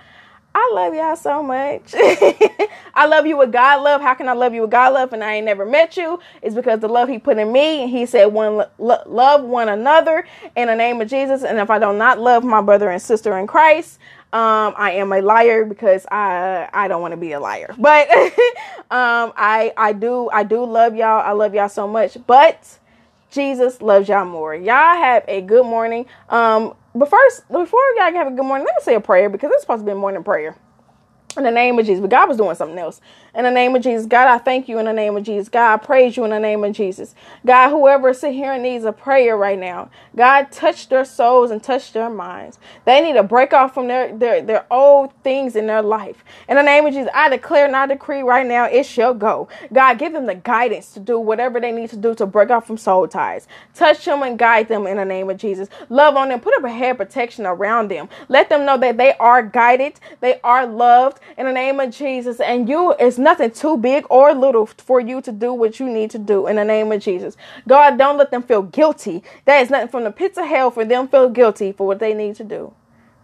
I 0.55 0.71
love 0.75 0.95
y'all 0.95 1.17
so 1.17 1.43
much. 1.43 1.95
I 2.95 3.07
love 3.07 3.27
you 3.27 3.37
with 3.37 3.53
God 3.53 3.83
love. 3.83 4.01
How 4.01 4.15
can 4.15 4.29
I 4.29 4.33
love 4.33 4.53
you 4.55 4.63
with 4.63 4.71
God 4.71 4.93
love 4.93 5.13
and 5.13 5.23
I 5.23 5.35
ain't 5.35 5.45
never 5.47 5.65
met 5.65 5.97
you? 5.97 6.19
It's 6.43 6.55
because 6.55 6.81
the 6.81 6.89
love 6.89 7.09
He 7.09 7.19
put 7.19 7.39
in 7.39 7.53
me 7.53 7.83
and 7.83 7.91
He 7.91 8.07
said 8.07 8.27
one 8.27 8.65
lo- 8.79 9.03
love 9.07 9.45
one 9.45 9.69
another 9.69 10.25
in 10.57 10.69
the 10.69 10.75
name 10.75 11.01
of 11.01 11.09
Jesus. 11.09 11.43
And 11.43 11.59
if 11.59 11.71
I 11.71 11.79
do 11.79 11.93
not 11.93 12.19
love 12.19 12.43
my 12.45 12.61
brother 12.61 12.91
and 12.91 13.01
sister 13.01 13.37
in 13.39 13.47
Christ, 13.47 13.99
um, 14.33 14.75
I 14.77 14.93
am 14.93 15.13
a 15.13 15.21
liar 15.21 15.65
because 15.65 16.07
I 16.11 16.69
I 16.73 16.89
don't 16.89 17.01
want 17.01 17.13
to 17.13 17.17
be 17.19 17.33
a 17.33 17.41
liar. 17.41 17.75
But 17.79 18.11
um, 18.91 19.33
I 19.37 19.73
I 19.77 19.93
do 19.93 20.29
I 20.31 20.43
do 20.43 20.65
love 20.65 20.95
y'all. 20.97 21.21
I 21.21 21.33
love 21.33 21.55
y'all 21.55 21.69
so 21.69 21.87
much. 21.87 22.17
But 22.27 22.79
Jesus 23.31 23.81
loves 23.81 24.09
y'all 24.09 24.25
more. 24.25 24.55
Y'all 24.55 24.97
have 24.97 25.25
a 25.29 25.41
good 25.41 25.65
morning. 25.65 26.07
Um, 26.29 26.75
but 26.95 27.09
first, 27.09 27.47
before 27.49 27.81
y'all 27.97 28.13
have 28.13 28.27
a 28.27 28.31
good 28.31 28.45
morning, 28.45 28.65
let 28.65 28.75
me 28.75 28.81
say 28.83 28.95
a 28.95 29.01
prayer 29.01 29.29
because 29.29 29.51
it's 29.53 29.63
supposed 29.63 29.81
to 29.81 29.85
be 29.85 29.91
a 29.91 29.95
morning 29.95 30.23
prayer. 30.23 30.55
In 31.37 31.43
the 31.43 31.51
name 31.51 31.79
of 31.79 31.85
Jesus. 31.85 32.01
But 32.01 32.11
God 32.11 32.29
was 32.29 32.37
doing 32.37 32.55
something 32.55 32.77
else. 32.77 33.01
In 33.35 33.43
the 33.43 33.51
name 33.51 33.75
of 33.75 33.83
Jesus, 33.83 34.05
God, 34.05 34.27
I 34.27 34.37
thank 34.37 34.69
you 34.69 34.79
in 34.79 34.85
the 34.85 34.93
name 34.93 35.17
of 35.17 35.23
Jesus. 35.23 35.49
God, 35.49 35.73
I 35.73 35.77
praise 35.77 36.15
you 36.15 36.23
in 36.23 36.29
the 36.29 36.39
name 36.39 36.63
of 36.63 36.73
Jesus. 36.73 37.13
God, 37.45 37.69
whoever 37.69 38.09
is 38.09 38.19
sitting 38.21 38.37
here 38.37 38.53
and 38.53 38.63
needs 38.63 38.85
a 38.85 38.93
prayer 38.93 39.35
right 39.35 39.59
now, 39.59 39.89
God, 40.15 40.51
touch 40.51 40.87
their 40.87 41.03
souls 41.03 41.51
and 41.51 41.61
touch 41.61 41.91
their 41.91 42.09
minds. 42.09 42.59
They 42.85 43.01
need 43.01 43.13
to 43.13 43.23
break 43.23 43.53
off 43.53 43.73
from 43.73 43.87
their, 43.87 44.15
their, 44.17 44.41
their 44.41 44.65
old 44.71 45.11
things 45.23 45.57
in 45.57 45.67
their 45.67 45.81
life. 45.81 46.23
In 46.47 46.55
the 46.55 46.63
name 46.63 46.85
of 46.85 46.93
Jesus, 46.93 47.11
I 47.13 47.27
declare 47.29 47.65
and 47.65 47.75
I 47.75 47.87
decree 47.87 48.21
right 48.21 48.45
now, 48.45 48.65
it 48.65 48.85
shall 48.85 49.13
go. 49.13 49.49
God, 49.73 49.99
give 49.99 50.13
them 50.13 50.27
the 50.27 50.35
guidance 50.35 50.93
to 50.93 51.01
do 51.01 51.19
whatever 51.19 51.59
they 51.59 51.73
need 51.73 51.89
to 51.89 51.97
do 51.97 52.15
to 52.15 52.25
break 52.25 52.49
off 52.51 52.67
from 52.67 52.77
soul 52.77 53.07
ties. 53.07 53.47
Touch 53.73 54.05
them 54.05 54.23
and 54.23 54.39
guide 54.39 54.69
them 54.69 54.87
in 54.87 54.97
the 54.97 55.05
name 55.05 55.29
of 55.29 55.37
Jesus. 55.37 55.67
Love 55.89 56.15
on 56.15 56.29
them. 56.29 56.39
Put 56.39 56.55
up 56.57 56.63
a 56.63 56.69
head 56.69 56.97
protection 56.97 57.45
around 57.45 57.91
them. 57.91 58.09
Let 58.29 58.49
them 58.49 58.65
know 58.65 58.77
that 58.77 58.97
they 58.97 59.13
are 59.15 59.43
guided. 59.43 59.99
They 60.21 60.39
are 60.41 60.65
loved 60.65 61.19
in 61.37 61.45
the 61.45 61.51
name 61.51 61.79
of 61.79 61.91
Jesus. 61.91 62.39
And 62.39 62.67
you, 62.69 62.93
it's 62.99 63.17
nothing 63.17 63.51
too 63.51 63.77
big 63.77 64.05
or 64.09 64.33
little 64.33 64.65
for 64.65 64.99
you 64.99 65.21
to 65.21 65.31
do 65.31 65.53
what 65.53 65.79
you 65.79 65.89
need 65.89 66.11
to 66.11 66.19
do 66.19 66.47
in 66.47 66.57
the 66.57 66.65
name 66.65 66.91
of 66.91 67.01
Jesus. 67.01 67.37
God, 67.67 67.97
don't 67.97 68.17
let 68.17 68.31
them 68.31 68.43
feel 68.43 68.63
guilty. 68.63 69.23
That 69.45 69.61
is 69.61 69.69
nothing 69.69 69.89
from 69.89 70.03
the 70.03 70.11
pits 70.11 70.37
of 70.37 70.45
hell 70.45 70.71
for 70.71 70.85
them 70.85 71.07
feel 71.07 71.29
guilty 71.29 71.71
for 71.71 71.87
what 71.87 71.99
they 71.99 72.13
need 72.13 72.35
to 72.35 72.43
do. 72.43 72.73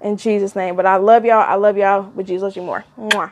In 0.01 0.17
Jesus' 0.17 0.55
name. 0.55 0.75
But 0.75 0.85
I 0.85 0.97
love 0.97 1.25
y'all. 1.25 1.47
I 1.47 1.55
love 1.55 1.77
y'all. 1.77 2.03
But 2.03 2.25
Jesus 2.25 2.43
loves 2.43 2.55
you 2.55 2.63
more. 2.63 2.85
Mwah. 2.97 3.31